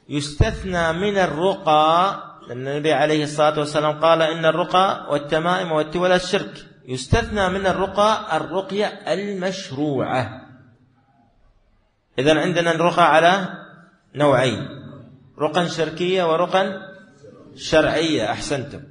يستثنى 0.09 0.93
من 0.93 1.17
الرقى 1.17 2.23
لأن 2.47 2.67
النبي 2.67 2.93
عليه 2.93 3.23
الصلاة 3.23 3.59
والسلام 3.59 3.99
قال 3.99 4.21
إن 4.21 4.45
الرقى 4.45 5.07
والتمائم 5.09 5.71
والتولى 5.71 6.15
الشرك. 6.15 6.65
يستثنى 6.85 7.49
من 7.49 7.67
الرقى 7.67 8.37
الرقية 8.37 8.85
المشروعة. 8.85 10.41
إذا 12.19 12.39
عندنا 12.39 12.71
الرقى 12.71 13.15
على 13.15 13.49
نوعين 14.15 14.67
رقى 15.39 15.69
شركية 15.69 16.31
ورقى 16.31 16.79
شرعية. 17.55 18.31
أحسنتم. 18.31 18.83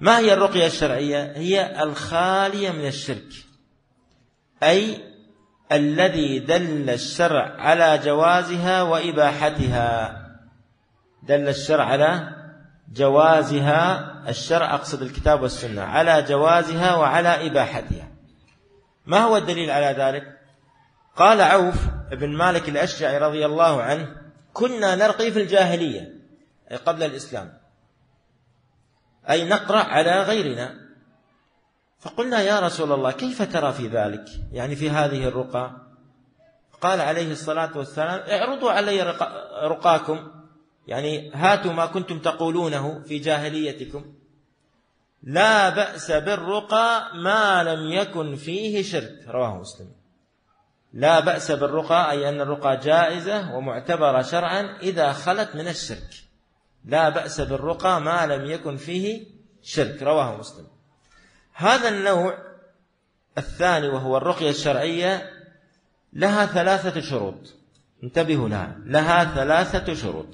ما 0.00 0.18
هي 0.18 0.32
الرقية 0.32 0.66
الشرعية؟ 0.66 1.32
هي 1.36 1.82
الخالية 1.82 2.70
من 2.70 2.86
الشرك 2.86 3.28
أي 4.62 5.11
الذي 5.72 6.38
دل 6.38 6.90
الشرع 6.90 7.56
على 7.58 7.98
جوازها 7.98 8.82
وإباحتها. 8.82 10.18
دل 11.22 11.48
الشرع 11.48 11.84
على 11.84 12.28
جوازها 12.92 14.12
الشرع 14.28 14.74
أقصد 14.74 15.02
الكتاب 15.02 15.42
والسنة 15.42 15.82
على 15.82 16.22
جوازها 16.22 16.94
وعلى 16.94 17.46
إباحتها. 17.46 18.08
ما 19.06 19.18
هو 19.18 19.36
الدليل 19.36 19.70
على 19.70 19.86
ذلك؟ 19.86 20.38
قال 21.16 21.40
عوف 21.40 21.76
بن 22.12 22.36
مالك 22.36 22.68
الأشجعي 22.68 23.18
رضي 23.18 23.46
الله 23.46 23.82
عنه 23.82 24.16
كنا 24.52 24.94
نرقي 24.94 25.32
في 25.32 25.42
الجاهلية 25.42 26.12
أي 26.70 26.76
قبل 26.76 27.02
الإسلام 27.02 27.52
أي 29.30 29.48
نقرأ 29.48 29.78
على 29.78 30.22
غيرنا. 30.22 30.81
فقلنا 32.02 32.40
يا 32.40 32.60
رسول 32.60 32.92
الله 32.92 33.12
كيف 33.12 33.42
ترى 33.52 33.72
في 33.72 33.86
ذلك؟ 33.88 34.24
يعني 34.52 34.76
في 34.76 34.90
هذه 34.90 35.28
الرقى؟ 35.28 35.70
قال 36.80 37.00
عليه 37.00 37.32
الصلاة 37.32 37.78
والسلام 37.78 38.20
اعرضوا 38.20 38.70
علي 38.70 39.02
رقاكم. 39.62 40.30
يعني 40.86 41.30
هاتوا 41.34 41.72
ما 41.72 41.86
كنتم 41.86 42.18
تقولونه 42.18 43.02
في 43.02 43.18
جاهليتكم. 43.18 44.14
لا 45.22 45.68
بأس 45.68 46.10
بالرقى 46.10 47.10
ما 47.14 47.64
لم 47.64 47.92
يكن 47.92 48.36
فيه 48.36 48.82
شرك. 48.82 49.24
رواه 49.28 49.58
مسلم. 49.58 49.92
لا 50.92 51.20
بأس 51.20 51.50
بالرقى 51.50 52.10
أي 52.10 52.28
أن 52.28 52.40
الرقى 52.40 52.76
جائزة 52.76 53.54
ومعتبرة 53.54 54.22
شرعا 54.22 54.78
إذا 54.82 55.12
خلت 55.12 55.54
من 55.54 55.68
الشرك. 55.68 56.14
لا 56.84 57.08
بأس 57.08 57.40
بالرقى 57.40 58.00
ما 58.00 58.26
لم 58.26 58.44
يكن 58.44 58.76
فيه 58.76 59.26
شرك. 59.62 60.02
رواه 60.02 60.36
مسلم. 60.36 60.66
هذا 61.52 61.88
النوع 61.88 62.38
الثاني 63.38 63.88
وهو 63.88 64.16
الرقية 64.16 64.50
الشرعية 64.50 65.30
لها 66.12 66.46
ثلاثة 66.46 67.00
شروط. 67.00 67.54
انتبهوا 68.04 68.48
لها 68.48 68.76
لها 68.84 69.24
ثلاثة 69.24 69.94
شروط. 69.94 70.26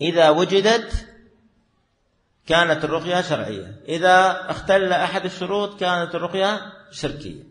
إذا 0.00 0.30
وجدت 0.30 1.06
كانت 2.46 2.84
الرقية 2.84 3.20
شرعية. 3.20 3.80
إذا 3.88 4.46
اختل 4.50 4.92
أحد 4.92 5.24
الشروط 5.24 5.80
كانت 5.80 6.14
الرقية 6.14 6.72
شركية. 6.90 7.42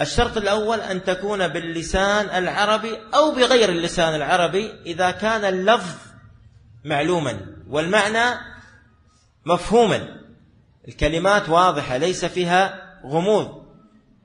الشرط 0.00 0.36
الأول 0.36 0.80
أن 0.80 1.04
تكون 1.04 1.48
باللسان 1.48 2.42
العربي 2.42 2.98
أو 3.14 3.30
بغير 3.30 3.68
اللسان 3.68 4.14
العربي 4.14 4.72
إذا 4.86 5.10
كان 5.10 5.44
اللفظ 5.44 5.96
معلوما 6.84 7.40
والمعنى 7.68 8.40
مفهوما. 9.46 10.27
الكلمات 10.88 11.48
واضحة 11.48 11.96
ليس 11.96 12.24
فيها 12.24 12.82
غموض. 13.06 13.62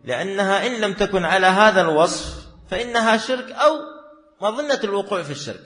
لأنها 0.03 0.67
إن 0.67 0.81
لم 0.81 0.93
تكن 0.93 1.25
على 1.25 1.47
هذا 1.47 1.81
الوصف 1.81 2.47
فإنها 2.69 3.17
شرك 3.17 3.51
أو 3.51 3.79
مظنة 4.41 4.79
الوقوع 4.83 5.23
في 5.23 5.31
الشرك. 5.31 5.63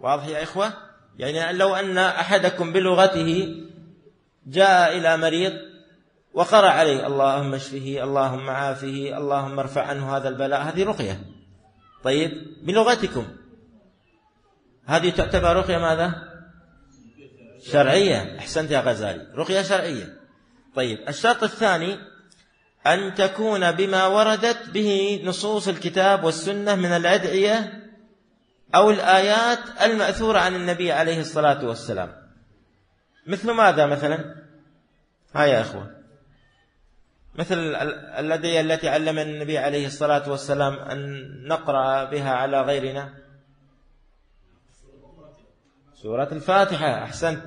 واضح 0.00 0.26
يا 0.26 0.42
إخوة؟ 0.42 0.72
يعني 1.18 1.58
لو 1.58 1.74
أن 1.74 1.98
أحدكم 1.98 2.72
بلغته 2.72 3.56
جاء 4.46 4.98
إلى 4.98 5.16
مريض 5.16 5.52
وقرأ 6.34 6.68
عليه 6.68 7.06
اللهم 7.06 7.54
اشفه 7.54 7.98
اللهم 8.02 8.50
عافه 8.50 9.18
اللهم 9.18 9.58
ارفع 9.58 9.82
عنه 9.82 10.16
هذا 10.16 10.28
البلاء 10.28 10.62
هذه 10.62 10.84
رقية. 10.84 11.20
طيب 12.04 12.30
بلغتكم. 12.62 13.26
هذه 14.86 15.10
تعتبر 15.10 15.56
رقية 15.56 15.78
ماذا؟ 15.78 16.31
شرعية. 17.62 18.38
أحسنت 18.38 18.70
يا 18.70 18.80
غزالي. 18.80 19.26
رقية 19.34 19.62
شرعية. 19.62 20.18
طيب 20.74 21.08
الشرط 21.08 21.42
الثاني 21.42 21.98
أن 22.86 23.14
تكون 23.14 23.72
بما 23.72 24.06
وردت 24.06 24.68
به 24.68 25.22
نصوص 25.24 25.68
الكتاب 25.68 26.24
والسنة 26.24 26.74
من 26.74 26.92
الأدعية 26.92 27.82
أو 28.74 28.90
الآيات 28.90 29.58
المأثورة 29.82 30.38
عن 30.38 30.54
النبي 30.54 30.92
عليه 30.92 31.20
الصلاة 31.20 31.64
والسلام. 31.64 32.12
مثل 33.26 33.50
ماذا 33.50 33.86
مثلا؟ 33.86 34.34
ها 35.34 35.44
يا 35.44 35.60
أخوة. 35.60 35.90
مثل 37.34 37.74
الذي 38.18 38.60
التي 38.60 38.88
علمنا 38.88 39.22
النبي 39.22 39.58
عليه 39.58 39.86
الصلاة 39.86 40.30
والسلام 40.30 40.74
أن 40.74 41.28
نقرأ 41.48 42.04
بها 42.04 42.30
على 42.30 42.60
غيرنا. 42.60 43.21
سورة 46.02 46.28
الفاتحة 46.32 47.04
أحسنت. 47.04 47.44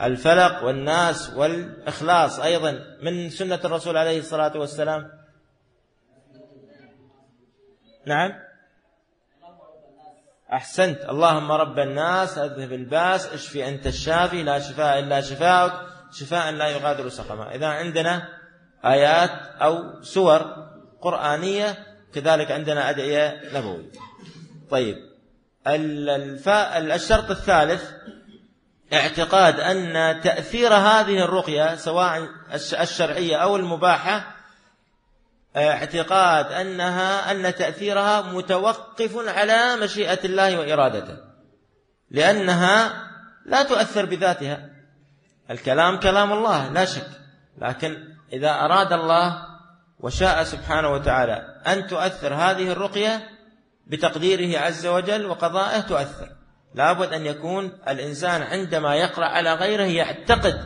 الفلق 0.00 0.64
والناس 0.64 1.30
والإخلاص 1.30 2.40
أيضا 2.40 2.78
من 3.02 3.30
سنة 3.30 3.60
الرسول 3.64 3.96
عليه 3.96 4.18
الصلاة 4.18 4.58
والسلام. 4.58 5.10
نعم. 8.06 8.32
أحسنت. 10.52 11.04
اللهم 11.04 11.52
رب 11.52 11.78
الناس 11.78 12.38
أذهب 12.38 12.72
الباس 12.72 13.32
اشفي 13.32 13.68
أنت 13.68 13.86
الشافي 13.86 14.42
لا 14.42 14.58
شفاء 14.58 14.98
إلا 14.98 15.20
شفاءك 15.20 15.72
شفاء 16.12 16.50
لا 16.52 16.68
يغادر 16.68 17.08
سقما. 17.08 17.54
إذا 17.54 17.66
عندنا 17.66 18.28
آيات 18.84 19.30
أو 19.62 20.02
سور 20.02 20.40
قرآنية 21.00 21.86
كذلك 22.14 22.50
عندنا 22.50 22.90
أدعية 22.90 23.58
نبوية. 23.58 23.90
طيب. 24.70 25.11
الشرط 25.66 27.30
الثالث 27.30 27.90
اعتقاد 28.92 29.60
أن 29.60 30.20
تأثير 30.20 30.74
هذه 30.74 31.24
الرقية 31.24 31.76
سواء 31.76 32.28
الشرعية 32.80 33.36
أو 33.36 33.56
المباحة 33.56 34.34
اعتقاد 35.56 36.52
أنها 36.52 37.30
أن 37.30 37.54
تأثيرها 37.54 38.22
متوقف 38.22 39.28
على 39.28 39.76
مشيئة 39.76 40.18
الله 40.24 40.58
وإرادته 40.58 41.16
لأنها 42.10 42.92
لا 43.46 43.62
تؤثر 43.62 44.06
بذاتها. 44.06 44.70
الكلام 45.50 46.00
كلام 46.00 46.32
الله 46.32 46.68
لا 46.68 46.84
شك. 46.84 47.08
لكن 47.58 47.96
إذا 48.32 48.50
أراد 48.50 48.92
الله 48.92 49.42
وشاء 50.00 50.44
سبحانه 50.44 50.88
وتعالى 50.88 51.60
أن 51.66 51.86
تؤثر 51.86 52.34
هذه 52.34 52.72
الرقية 52.72 53.31
بتقديره 53.92 54.58
عز 54.58 54.86
وجل 54.86 55.26
وقضائه 55.26 55.80
تؤثر. 55.80 56.28
لابد 56.74 57.12
أن 57.12 57.26
يكون 57.26 57.72
الإنسان 57.88 58.42
عندما 58.42 58.94
يقرأ 58.94 59.24
على 59.24 59.54
غيره 59.54 59.82
يعتقد 59.82 60.60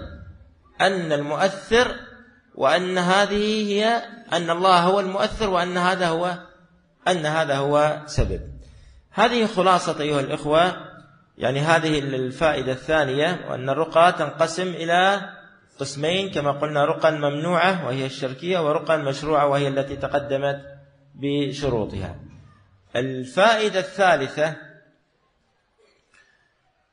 أن 0.81 1.13
المؤثر 1.13 1.95
وأن 2.55 2.99
هذه 2.99 3.73
هي 3.73 4.03
أن 4.33 4.51
الله 4.51 4.81
هو 4.81 5.01
المؤثر 5.01 5.51
وأن 5.51 5.77
هذا 5.77 6.09
هو 6.09 6.39
أن 7.09 7.27
هذا 7.27 7.57
هو 7.57 8.03
سبب. 8.07 8.41
هذه 9.11 9.47
خلاصة 9.47 10.01
أيها 10.01 10.21
الإخوة 10.21 10.77
يعني 11.39 11.61
هذه 11.61 11.99
الفائدة 11.99 12.73
الثانية 12.73 13.47
وأن 13.51 13.69
الرقى 13.69 14.13
تنقسم 14.13 14.69
إلى 14.69 15.31
قسمين 15.81 16.31
كما 16.31 16.53
قلنا 16.53 16.85
رقى 16.85 17.13
ممنوعة 17.13 17.87
وهي 17.87 18.07
الشركية 18.07 18.67
ورقى 18.67 18.99
مشروعة 18.99 19.47
وهي 19.47 19.69
التي 19.69 19.97
تقدمت 19.97 20.61
بشروطها. 21.15 22.26
الفائدة 22.97 23.81
الثالثة 23.81 24.57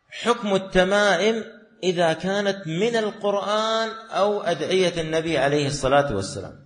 حكم 0.10 0.56
التمائم 0.56 1.43
إذا 1.84 2.14
كانت 2.14 2.68
من 2.68 2.95
القرآن 2.95 3.89
أو 4.10 4.41
أدعية 4.41 5.01
النبي 5.01 5.38
عليه 5.38 5.68
الصلاة 5.68 6.16
والسلام. 6.16 6.66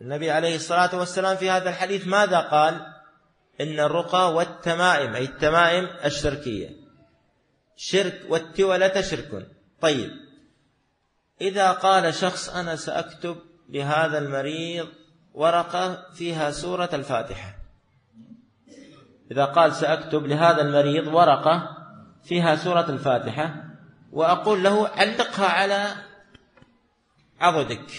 النبي 0.00 0.30
عليه 0.30 0.56
الصلاة 0.56 0.98
والسلام 0.98 1.36
في 1.36 1.50
هذا 1.50 1.70
الحديث 1.70 2.06
ماذا 2.06 2.38
قال؟ 2.38 2.86
إن 3.60 3.80
الرقى 3.80 4.34
والتمائم 4.34 5.14
أي 5.14 5.24
التمائم 5.24 5.88
الشركية. 6.04 6.70
شرك 7.76 8.22
والتولة 8.28 9.00
شرك. 9.00 9.46
طيب. 9.80 10.10
إذا 11.40 11.72
قال 11.72 12.14
شخص 12.14 12.48
أنا 12.48 12.76
سأكتب 12.76 13.36
لهذا 13.68 14.18
المريض 14.18 14.88
ورقة 15.34 16.12
فيها 16.14 16.50
سورة 16.50 16.90
الفاتحة. 16.92 17.59
إذا 19.30 19.44
قال 19.44 19.74
سأكتب 19.74 20.26
لهذا 20.26 20.62
المريض 20.62 21.06
ورقة 21.06 21.76
فيها 22.24 22.56
سورة 22.56 22.90
الفاتحة 22.90 23.64
وأقول 24.12 24.64
له 24.64 24.88
علقها 24.88 25.46
على 25.46 25.94
عضدك. 27.40 27.90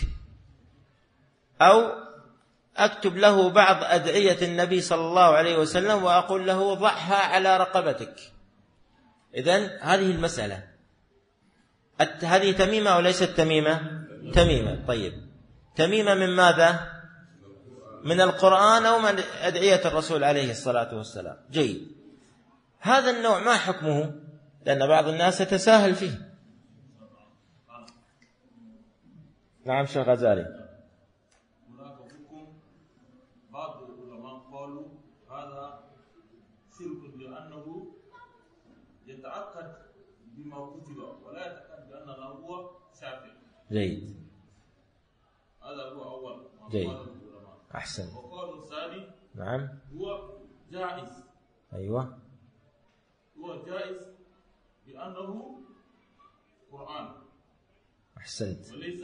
أو 1.62 1.92
أكتب 2.78 3.18
له 3.18 3.50
بعض 3.50 3.84
أدعية 3.84 4.48
النبي 4.48 4.82
صلى 4.82 5.02
الله 5.02 5.36
عليه 5.36 5.58
وسلم 5.58 6.04
وأقول 6.04 6.48
له 6.48 6.74
ضعها 6.74 7.16
على 7.16 7.58
رقبتك. 7.58 8.16
إذن 9.36 9.70
هذه 9.82 10.12
المسألة. 10.12 10.64
هذه 12.24 12.52
تميمة 12.52 12.98
وليست 12.98 13.24
تميمة؟ 13.24 14.06
تميمة. 14.34 14.86
طيب. 14.88 15.14
تميمة 15.76 16.14
من 16.14 16.30
ماذا؟ 16.36 17.01
من 18.04 18.22
القرآن 18.22 18.86
أو 18.86 19.00
من 19.00 19.20
أدعية 19.42 19.88
الرسول 19.88 20.24
عليه 20.24 20.52
الصلاة 20.52 20.98
والسلام. 20.98 21.38
جيد. 21.52 21.92
هذا 22.80 23.12
النوع 23.18 23.40
ما 23.40 23.54
حكمه؟ 23.54 24.14
لأن 24.66 24.88
بعض 24.88 25.08
الناس 25.08 25.42
يتساهل 25.42 25.96
فيه. 25.96 26.32
نعم 29.66 29.86
شيخ 29.86 30.08
غزالي. 30.08 30.42
هناك 31.70 31.98
حكم. 32.12 32.48
بعض 33.52 33.84
العلماء 33.84 34.40
قالوا 34.52 34.88
هذا 35.30 35.84
شرك 36.80 37.16
لأنه 37.20 37.96
يتأكد 39.08 39.72
بما 40.24 40.70
كتب 40.70 40.98
ولا 41.26 41.42
يتأكد 41.46 41.72
هو 42.20 42.70
شافع 43.02 43.32
جيد. 43.72 44.16
هذا 45.62 45.84
هو 45.84 46.04
أول 46.04 46.48
جيد. 46.72 47.11
أحسن. 47.76 48.16
وقالوا 48.16 48.64
الثاني 48.64 49.08
نعم. 49.36 49.70
هو 49.98 50.30
جائز. 50.72 51.24
أيوة. 51.74 52.18
هو 53.40 53.66
جائز 53.66 54.08
بأنه 54.88 55.60
قرآن. 56.72 57.08
أحسنت. 58.18 58.74
وليس 58.74 59.04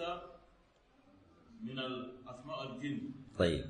من 1.63 1.79
الأسماء 1.79 2.63
الجن. 2.71 3.11
طيب. 3.37 3.65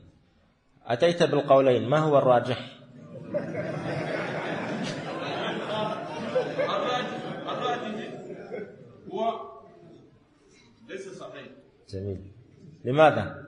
أتيت 0.86 1.24
بالقولين 1.24 1.90
ما 1.90 1.98
هو 1.98 2.18
الراجح؟ 2.18 2.80
الراجح 6.68 7.48
الراجح 7.48 8.14
هو 9.14 9.52
ليس 10.88 11.10
صحيح. 11.20 11.48
جميل. 11.90 12.32
لماذا؟ 12.86 13.48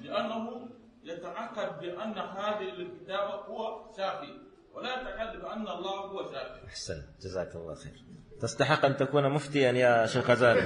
لأنه 0.00 0.68
يتأكد 1.04 1.80
بأن 1.80 2.18
هذه 2.18 2.68
الكتابة 2.78 3.34
هو 3.34 3.90
شافي 3.96 4.32
ولا 4.74 5.00
يتأكد 5.00 5.40
بأن 5.42 5.68
الله 5.68 5.90
هو 5.90 6.32
شافي. 6.32 6.66
أحسن 6.66 7.02
جزاك 7.22 7.54
الله 7.54 7.74
خير. 7.74 8.04
تستحق 8.40 8.84
أن 8.84 8.96
تكون 8.96 9.28
مفتيا 9.28 9.72
يا 9.72 10.06
شيخ 10.06 10.30
غزالي 10.30 10.62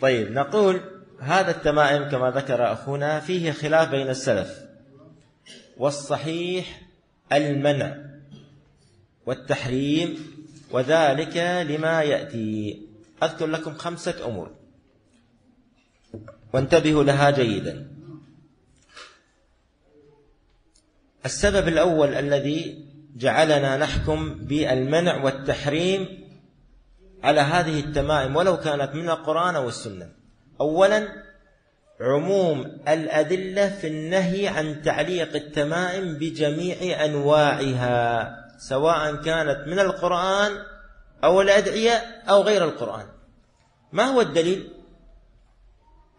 طيب 0.00 0.32
نقول 0.32 0.80
هذا 1.20 1.50
التمائم 1.50 2.08
كما 2.10 2.30
ذكر 2.30 2.72
أخونا 2.72 3.20
فيه 3.20 3.52
خلاف 3.52 3.90
بين 3.90 4.08
السلف 4.08 4.66
والصحيح 5.76 6.82
المنع 7.32 7.96
والتحريم 9.26 10.18
وذلك 10.70 11.36
لما 11.70 12.02
يأتي. 12.02 12.82
أذكر 13.22 13.46
لكم 13.46 13.74
خمسة 13.74 14.26
أمور. 14.26 14.50
وانتبهوا 16.54 17.04
لها 17.04 17.30
جيدا. 17.30 17.88
السبب 21.24 21.68
الأول 21.68 22.14
الذي 22.14 22.88
جعلنا 23.16 23.76
نحكم 23.76 24.34
بالمنع 24.34 25.24
والتحريم 25.24 26.08
على 27.22 27.40
هذه 27.40 27.80
التمائم 27.80 28.36
ولو 28.36 28.56
كانت 28.56 28.94
من 28.94 29.10
القرآن 29.10 29.56
أو 29.56 29.68
السنة 29.68 30.08
أولا 30.60 31.08
عموم 32.00 32.80
الأدلة 32.88 33.68
في 33.68 33.86
النهي 33.86 34.48
عن 34.48 34.82
تعليق 34.82 35.34
التمائم 35.34 36.14
بجميع 36.14 37.04
أنواعها 37.04 38.36
سواء 38.58 39.14
كانت 39.14 39.68
من 39.68 39.78
القرآن 39.78 40.52
أو 41.24 41.40
الأدعية 41.40 41.92
أو 42.28 42.42
غير 42.42 42.64
القرآن 42.64 43.06
ما 43.92 44.04
هو 44.04 44.20
الدليل؟ 44.20 44.81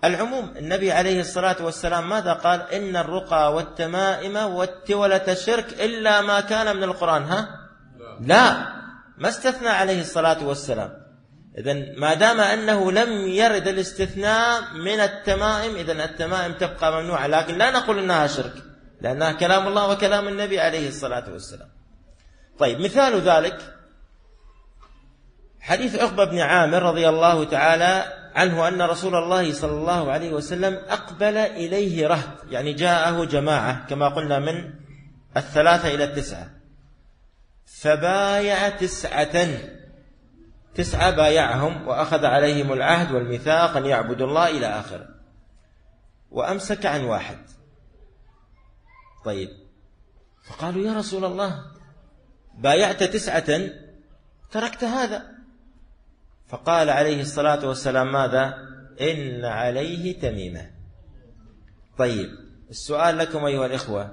العموم 0.04 0.54
النبي 0.58 0.92
عليه 0.92 1.20
الصلاة 1.20 1.56
والسلام 1.62 2.10
ماذا 2.10 2.34
قال؟ 2.34 2.62
إن 2.62 2.96
الرقى 2.96 3.54
والتمائم 3.54 4.36
والتولة 4.36 5.34
شرك 5.34 5.82
إلا 5.82 6.22
ما 6.22 6.42
كان 6.42 6.76
من 6.76 6.84
القرآن 6.84 7.24
ها؟ 7.24 7.48
لا. 8.22 8.52
ما 9.18 9.30
استثنى 9.30 9.70
عليه 9.70 10.02
الصلاة 10.02 10.44
والسلام. 10.44 11.04
إذا 11.58 11.74
ما 11.98 12.14
دام 12.14 12.40
أنه 12.40 12.92
لم 12.92 13.28
يرد 13.28 13.68
الاستثناء 13.68 14.74
من 14.74 15.00
التمائم 15.00 15.76
إذا 15.76 16.06
التمائم 16.06 16.54
تبقى 16.54 16.92
ممنوعة 16.92 17.28
لكن 17.28 17.58
لا 17.58 17.72
نقول 17.72 18.00
أنها 18.00 18.28
شرك 18.28 18.54
لأنها 19.02 19.32
كلام 19.32 19.68
الله 19.68 19.92
وكلام 19.92 20.28
النبي 20.28 20.60
عليه 20.60 20.88
الصلاة 20.88 21.32
والسلام. 21.32 21.70
طيب 22.60 22.80
مثال 22.80 23.22
ذلك 23.22 23.58
حديث 25.60 25.96
عقبة 25.96 26.24
بن 26.24 26.40
عامر 26.40 26.84
رضي 26.84 27.10
الله 27.10 27.44
تعالى 27.44 28.23
عنه 28.36 28.68
أن 28.68 28.82
رسول 28.82 29.16
الله 29.16 29.54
صلى 29.54 29.72
الله 29.72 30.12
عليه 30.12 30.34
وسلم 30.34 30.74
أقبل 30.74 31.38
إليه 31.38 32.08
رهط 32.08 32.46
يعني 32.50 32.74
جاءه 32.74 33.26
جماعة 33.26 33.88
كما 33.88 34.10
قلنا 34.10 34.40
من 34.40 34.74
الثلاثة 35.38 35.96
إلى 35.96 36.04
التسعة. 36.04 36.50
فبايع 37.66 38.70
تسعة 38.70 39.48
تسعة 40.76 41.12
بايعهم 41.12 41.88
وأخذ 41.88 42.26
عليهم 42.26 42.74
العهد 42.74 43.12
والميثاق 43.12 43.78
أن 43.78 43.86
يعبدوا 43.86 44.28
الله 44.28 44.50
إلى 44.50 44.68
آخره 44.68 45.08
وأمسك 46.32 46.86
عن 46.86 47.04
واحد. 47.04 47.38
طيب. 49.26 49.50
فقالوا 50.44 50.84
يا 50.84 50.94
رسول 50.94 51.26
الله 51.26 51.66
بايعت 52.58 53.04
تسعة 53.04 53.70
تركت 54.52 54.84
هذا. 54.84 55.33
فقال 56.54 56.90
عليه 56.90 57.22
الصلاة 57.22 57.68
والسلام 57.68 58.12
ماذا؟ 58.12 58.54
إن 59.02 59.46
عليه 59.46 60.20
تميمة 60.20 60.70
طيب 61.98 62.30
السؤال 62.70 63.18
لكم 63.18 63.46
أيها 63.46 63.66
الإخوة 63.66 64.12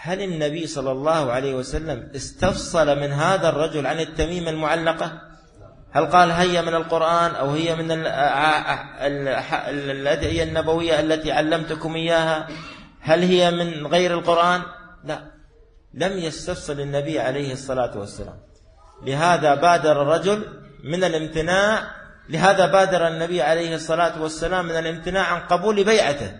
هل 0.00 0.22
النبي 0.22 0.66
صلى 0.66 0.92
الله 0.92 1.32
عليه 1.32 1.54
وسلم 1.54 2.10
استفصل 2.14 3.00
من 3.00 3.12
هذا 3.12 3.48
الرجل 3.48 3.86
عن 3.86 4.00
التميمة 4.00 4.50
المعلقة؟ 4.50 5.20
هل 5.90 6.06
قال 6.06 6.30
هي 6.30 6.62
من 6.62 6.74
القرآن 6.74 7.34
أو 7.34 7.50
هي 7.50 7.76
من 7.76 7.90
الأدعية 9.90 10.42
النبوية 10.42 11.00
التي 11.00 11.32
علمتكم 11.32 11.94
إياها؟ 11.94 12.48
هل 13.00 13.22
هي 13.22 13.50
من 13.50 13.86
غير 13.86 14.18
القرآن؟ 14.18 14.62
لا. 15.04 15.30
لم 15.94 16.18
يستفصل 16.18 16.80
النبي 16.80 17.20
عليه 17.20 17.52
الصلاة 17.52 17.98
والسلام. 17.98 18.38
لهذا 19.02 19.54
بادر 19.54 20.02
الرجل 20.02 20.59
من 20.84 21.04
الامتناع 21.04 21.82
لهذا 22.28 22.66
بادر 22.66 23.08
النبي 23.08 23.42
عليه 23.42 23.74
الصلاة 23.74 24.22
والسلام 24.22 24.64
من 24.64 24.78
الامتناع 24.78 25.26
عن 25.26 25.40
قبول 25.40 25.84
بيعته. 25.84 26.32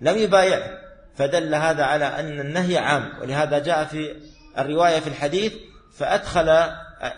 لم 0.00 0.18
يبايعه 0.18 0.70
فدل 1.16 1.54
هذا 1.54 1.84
على 1.84 2.04
أن 2.04 2.40
النهي 2.40 2.78
عام 2.78 3.12
ولهذا 3.20 3.58
جاء 3.58 3.84
في 3.84 4.16
الرواية 4.58 5.00
في 5.00 5.06
الحديث 5.06 5.52
فأدخل 5.96 6.72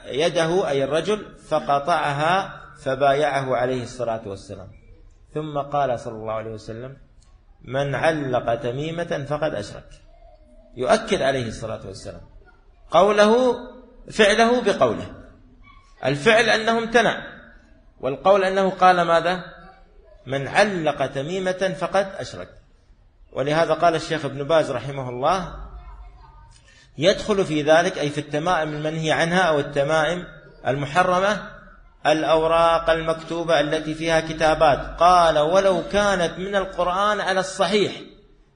يده 0.06 0.68
أي 0.68 0.84
الرجل 0.84 1.26
فقطعها 1.48 2.60
فبايعه 2.78 3.56
عليه 3.56 3.82
الصلاة 3.82 4.20
والسلام. 4.26 4.68
ثم 5.34 5.58
قال 5.58 6.00
صلى 6.00 6.14
الله 6.14 6.32
عليه 6.32 6.50
وسلم 6.50 6.96
من 7.64 7.94
علق 7.94 8.54
تميمة 8.54 9.26
فقد 9.28 9.54
أشرك. 9.54 9.88
يؤكد 10.76 11.22
عليه 11.22 11.48
الصلاة 11.48 11.86
والسلام. 11.86 12.20
قوله 12.90 13.56
فعله 14.10 14.60
بقوله. 14.60 15.15
الفعل 16.04 16.48
أنه 16.48 16.78
امتنع 16.78 17.36
والقول 18.00 18.44
أنه 18.44 18.70
قال 18.70 19.02
ماذا؟ 19.02 19.44
من 20.26 20.48
علق 20.48 21.06
تميمة 21.06 21.74
فقد 21.78 22.12
أشرك. 22.18 22.48
ولهذا 23.32 23.74
قال 23.74 23.94
الشيخ 23.94 24.24
ابن 24.24 24.44
باز 24.44 24.70
رحمه 24.70 25.08
الله 25.08 25.54
يدخل 26.98 27.44
في 27.44 27.62
ذلك 27.62 27.98
أي 27.98 28.10
في 28.10 28.18
التمائم 28.18 28.68
المنهي 28.74 29.12
عنها 29.12 29.40
أو 29.40 29.60
التمائم 29.60 30.24
المحرمة 30.66 31.50
الأوراق 32.06 32.90
المكتوبة 32.90 33.60
التي 33.60 33.94
فيها 33.94 34.20
كتابات. 34.20 35.00
قال 35.00 35.38
ولو 35.38 35.82
كانت 35.92 36.38
من 36.38 36.56
القرآن 36.56 37.20
على 37.20 37.40
الصحيح 37.40 37.92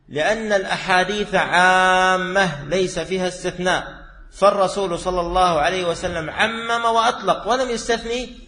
لأن 0.09 0.53
الأحاديث 0.53 1.35
عامة 1.35 2.65
ليس 2.65 2.99
فيها 2.99 3.29
استثناء. 3.29 4.00
فالرسول 4.33 4.99
صلى 4.99 5.21
الله 5.21 5.61
عليه 5.61 5.89
وسلم 5.89 6.31
عمم 6.31 6.85
وأطلق 6.85 7.49
ولم 7.49 7.71
يستثني 7.71 8.39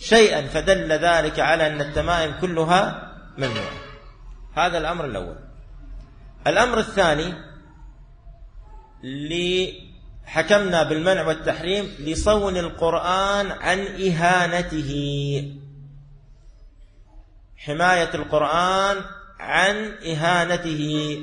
شيئا 0.00 0.46
فدل 0.46 0.92
ذلك 0.92 1.40
على 1.40 1.66
أن 1.66 1.80
التمائم 1.80 2.34
كلها 2.40 3.12
ممنوعة 3.38 3.80
هذا 4.54 4.78
الأمر 4.78 5.04
الأول. 5.04 5.36
الأمر 6.46 6.78
الثاني 6.78 7.34
حكمنا 10.24 10.82
بالمنع 10.82 11.26
والتحريم 11.26 11.94
لصون 11.98 12.56
القرآن 12.56 13.50
عن 13.50 13.78
إهانته. 13.78 14.92
حماية 17.56 18.10
القرآن 18.14 18.96
عن 19.40 19.76
إهانته. 20.06 21.22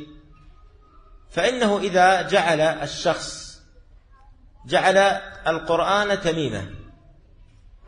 فإنه 1.30 1.78
إذا 1.78 2.22
جعل 2.22 2.62
الشخص 2.62 3.47
جعل 4.68 4.98
القرآن 5.48 6.22
تميمة 6.22 6.66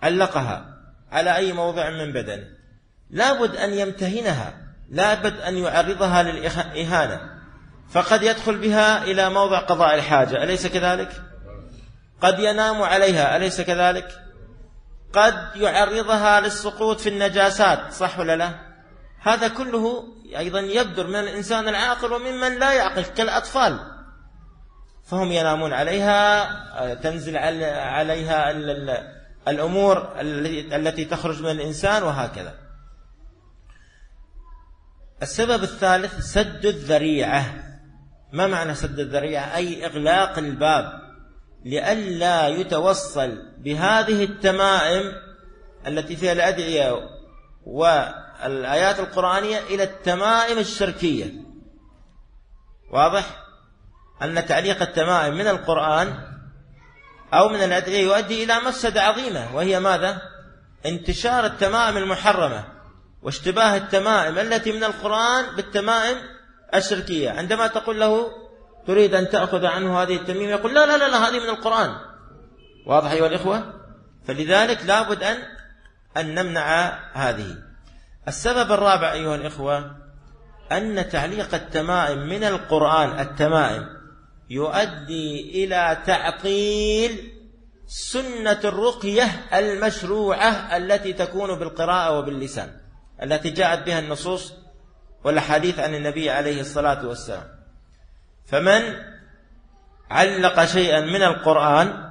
علقها 0.04 0.66
على 1.12 1.36
أي 1.36 1.54
موضع 1.54 1.90
من 1.90 2.14
بدن 2.14 2.44
لابد 3.10 3.56
أن 3.56 3.74
يمتهنها 3.74 4.58
لابد 4.90 5.42
أن 5.42 5.58
يعرضها 5.58 6.24
للإهانة 6.24 7.40
فقد 7.92 8.24
يدخل 8.24 8.58
بها 8.58 9.04
إلى 9.04 9.30
موضع 9.30 9.60
قضاء 9.60 9.96
الحاجة 9.96 10.44
أليس 10.44 10.68
كذلك؟ 10.68 11.22
قد 12.22 12.40
ينام 12.40 12.82
عليها 12.82 13.38
أليس 13.38 13.62
كذلك؟ 13.62 14.22
قد 15.14 15.36
يعرضها 15.56 16.40
للسقوط 16.40 17.00
في 17.00 17.10
النجاسات 17.10 17.94
صح 17.94 18.20
ولا 18.20 18.36
لا؟ 18.36 18.52
هذا 19.22 19.48
كله 19.48 20.04
أيضا 20.38 20.60
يبدر 20.60 21.08
من 21.08 21.20
الإنسان 21.20 21.68
العاقل 21.68 22.14
وممن 22.14 22.60
لا 22.60 22.74
يعقل 22.74 23.02
كالأطفال 23.02 23.99
فهم 25.10 25.32
ينامون 25.32 25.74
عليها 25.74 26.94
تنزل 26.94 27.38
عليها 27.38 28.52
الأمور 29.48 30.12
التي 30.74 31.06
تخرج 31.06 31.44
من 31.44 31.50
الإنسان 31.50 32.04
وهكذا. 32.04 32.54
السبب 35.22 35.64
الثالث 35.64 36.20
سد 36.20 36.66
الذريعة. 36.66 37.46
ما 38.34 38.48
معنى 38.48 38.76
سد 38.76 39.00
الذريعة؟ 39.00 39.56
أي 39.56 39.86
إغلاق 39.86 40.38
الباب. 40.38 40.92
لئلا 41.66 42.48
يتوصل 42.48 43.38
بهذه 43.58 44.24
التمائم 44.24 45.14
التي 45.88 46.16
فيها 46.16 46.32
الأدعية 46.32 47.10
والآيات 47.66 49.00
القرآنية 49.00 49.60
إلى 49.60 49.84
التمائم 49.84 50.58
الشركية. 50.58 51.34
واضح؟ 52.92 53.49
أن 54.24 54.46
تعليق 54.46 54.82
التمائم 54.82 55.34
من 55.34 55.48
القرآن 55.48 56.14
أو 57.34 57.50
من 57.50 57.64
الأدعية 57.64 58.04
يؤدي 58.04 58.44
إلى 58.44 58.56
مفسدة 58.60 59.02
عظيمة 59.02 59.56
وهي 59.56 59.80
ماذا؟ 59.80 60.22
انتشار 60.86 61.46
التمائم 61.46 61.98
المحرمة 61.98 62.64
واشتباه 63.22 63.78
التمائم 63.78 64.40
التي 64.40 64.72
من 64.72 64.84
القرآن 64.84 65.56
بالتمائم 65.56 66.18
الشركية. 66.76 67.32
عندما 67.32 67.68
تقول 67.68 68.00
له 68.00 68.28
تريد 68.88 69.16
أن 69.16 69.30
تأخذ 69.30 69.66
عنه 69.66 70.02
هذه 70.02 70.16
التميمة 70.16 70.52
يقول 70.52 70.76
لا 70.76 70.86
لا 70.86 70.98
لا, 70.98 71.10
لا 71.10 71.30
هذه 71.30 71.40
من 71.40 71.50
القرآن. 71.50 71.96
واضح 72.88 73.12
أيها 73.12 73.28
الإخوة؟ 73.28 73.74
فلذلك 74.28 74.86
لابد 74.86 75.24
أن 75.24 75.38
أن 76.18 76.36
نمنع 76.36 77.00
هذه. 77.14 77.56
السبب 78.28 78.72
الرابع 78.72 79.12
أيها 79.12 79.36
الإخوة 79.36 79.96
أن 80.72 81.10
تعليق 81.10 81.56
التمائم 81.56 82.20
من 82.20 82.44
القرآن 82.44 83.20
التمائم 83.20 83.99
يؤدي 84.50 85.66
إلى 85.66 85.98
تعطيل 86.06 87.34
سنة 87.88 88.60
الرقية 88.64 89.24
المشروعة 89.54 90.78
التي 90.78 91.14
تكون 91.14 91.60
بالقراءة 91.60 92.20
وباللسان 92.20 92.72
التي 93.24 93.50
جاءت 93.50 93.86
بها 93.86 94.00
النصوص 94.00 94.54
والأحاديث 95.24 95.80
عن 95.80 95.96
النبي 95.96 96.30
عليه 96.30 96.62
الصلاة 96.62 97.08
والسلام. 97.08 97.48
فمن 98.46 98.82
علق 100.10 100.66
شيئا 100.66 101.02
من 101.02 101.24
القرآن 101.24 102.10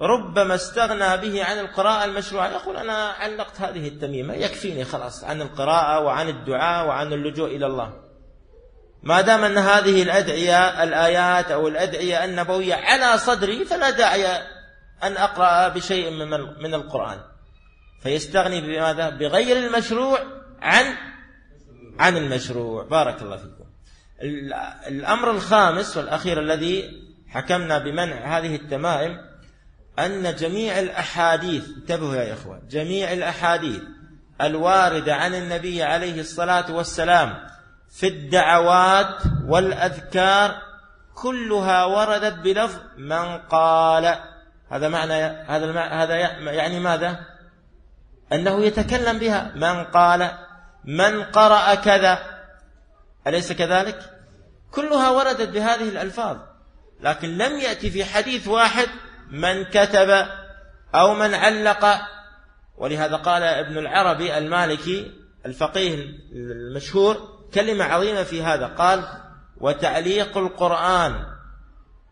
ربما 0.00 0.54
استغنى 0.54 1.16
به 1.16 1.44
عن 1.44 1.58
القراءة 1.58 2.04
المشروعة 2.04 2.48
يقول 2.48 2.76
أنا 2.76 3.08
علقت 3.08 3.60
هذه 3.60 3.88
التميمة 3.88 4.34
يكفيني 4.34 4.84
خلاص 4.84 5.24
عن 5.24 5.42
القراءة 5.42 6.00
وعن 6.04 6.28
الدعاء 6.28 6.86
وعن 6.86 7.12
اللجوء 7.12 7.56
إلى 7.56 7.66
الله. 7.66 8.09
ما 9.02 9.20
دام 9.20 9.44
أن 9.44 9.58
هذه 9.58 10.02
الأدعية 10.02 10.82
الآيات 10.82 11.50
أو 11.50 11.68
الأدعية 11.68 12.24
النبوية 12.24 12.74
على 12.74 13.18
صدري 13.18 13.64
فلا 13.64 13.90
داعي 13.90 14.26
أن 15.02 15.16
أقرأ 15.16 15.68
بشيء 15.68 16.10
من 16.60 16.74
القرآن. 16.74 17.20
فيستغني 18.02 18.60
بماذا؟ 18.60 19.10
بغير 19.10 19.56
المشروع 19.56 20.18
عن 20.62 20.84
عن 21.98 22.16
المشروع. 22.16 22.84
بارك 22.84 23.22
الله 23.22 23.36
فيكم. 23.36 23.70
الأمر 24.86 25.30
الخامس 25.30 25.96
والأخير 25.96 26.40
الذي 26.40 27.02
حكمنا 27.28 27.78
بمنع 27.78 28.38
هذه 28.38 28.54
التمائم 28.56 29.18
أن 29.98 30.34
جميع 30.34 30.78
الأحاديث 30.78 31.64
انتبهوا 31.76 32.14
يا 32.14 32.32
إخوة 32.32 32.62
جميع 32.70 33.12
الأحاديث 33.12 33.82
الواردة 34.40 35.14
عن 35.14 35.34
النبي 35.34 35.82
عليه 35.82 36.20
الصلاة 36.20 36.72
والسلام 36.74 37.46
في 37.90 38.06
الدعوات 38.06 39.22
والأذكار 39.46 40.62
كلها 41.14 41.84
وردت 41.84 42.34
بلفظ 42.34 42.80
من 42.96 43.38
قال. 43.38 44.18
هذا 44.70 44.88
معنى 44.88 45.14
هذا 45.24 45.80
هذا 45.80 46.14
يعني 46.52 46.80
ماذا؟ 46.80 47.26
أنه 48.32 48.64
يتكلم 48.64 49.18
بها. 49.18 49.52
من 49.54 49.84
قال 49.84 50.30
من 50.84 51.22
قرأ 51.22 51.74
كذا. 51.74 52.18
أليس 53.26 53.52
كذلك؟ 53.52 53.98
كلها 54.70 55.10
وردت 55.10 55.48
بهذه 55.48 55.88
الألفاظ. 55.88 56.36
لكن 57.00 57.28
لم 57.28 57.58
يأتي 57.58 57.90
في 57.90 58.04
حديث 58.04 58.48
واحد 58.48 58.88
من 59.30 59.64
كتب 59.64 60.26
أو 60.94 61.14
من 61.14 61.34
علق. 61.34 62.00
ولهذا 62.76 63.16
قال 63.16 63.42
ابن 63.42 63.78
العربي 63.78 64.38
المالكي 64.38 65.12
الفقيه 65.46 65.94
المشهور 66.32 67.39
كلمة 67.54 67.84
عظيمة 67.84 68.22
في 68.22 68.42
هذا. 68.42 68.66
قال 68.66 69.04
وتعليق 69.60 70.38
القرآن 70.38 71.26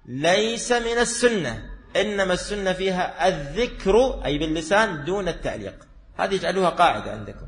ليس 0.08 0.72
من 0.72 0.98
السنة 0.98 1.62
إنما 1.96 2.32
السنة 2.32 2.72
فيها 2.72 3.28
الذكر 3.28 4.24
أي 4.24 4.38
باللسان 4.38 5.04
دون 5.04 5.28
التعليق. 5.28 5.74
هذه 6.18 6.34
اجعلوها 6.34 6.68
قاعدة 6.68 7.10
عندكم. 7.10 7.46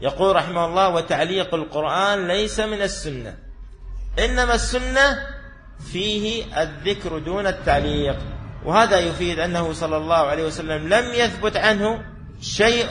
يقول 0.00 0.36
رحمه 0.36 0.64
الله 0.64 0.88
وتعليق 0.88 1.54
القرآن 1.54 2.28
ليس 2.28 2.60
من 2.60 2.82
السنة 2.82 3.38
إنما 4.18 4.54
السنة 4.54 5.26
فيه 5.92 6.44
الذكر 6.62 7.18
دون 7.18 7.46
التعليق. 7.46 8.16
وهذا 8.64 8.98
يفيد 8.98 9.38
أنه 9.38 9.72
صلى 9.72 9.96
الله 9.96 10.16
عليه 10.16 10.46
وسلم 10.46 10.88
لم 10.88 11.14
يثبت 11.14 11.56
عنه 11.56 12.04
شيء 12.40 12.88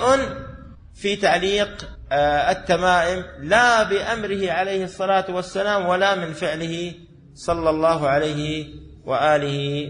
في 0.95 1.15
تعليق 1.15 1.89
آه، 2.11 2.51
التمائم 2.51 3.23
لا 3.41 3.83
بأمره 3.89 4.51
عليه 4.51 4.83
الصلاة 4.83 5.35
والسلام 5.35 5.85
ولا 5.85 6.15
من 6.15 6.33
فعله 6.33 6.93
صلى 7.33 7.69
الله 7.69 8.07
عليه 8.07 8.65
وآله 9.05 9.89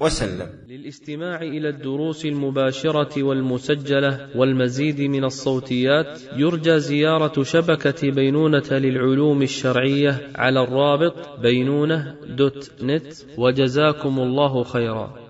وسلم. 0.00 0.48
للاستماع 0.68 1.42
إلى 1.42 1.68
الدروس 1.68 2.24
المباشرة 2.24 3.22
والمسجلة 3.22 4.28
والمزيد 4.36 5.00
من 5.00 5.24
الصوتيات 5.24 6.20
يرجى 6.36 6.78
زيارة 6.78 7.42
شبكة 7.42 8.10
بينونة 8.10 8.70
للعلوم 8.70 9.42
الشرعية 9.42 10.30
على 10.34 10.62
الرابط 10.62 11.38
بينونة 11.40 12.16
دوت 12.28 12.72
نت 12.82 13.12
وجزاكم 13.38 14.18
الله 14.18 14.64
خيرا. 14.64 15.25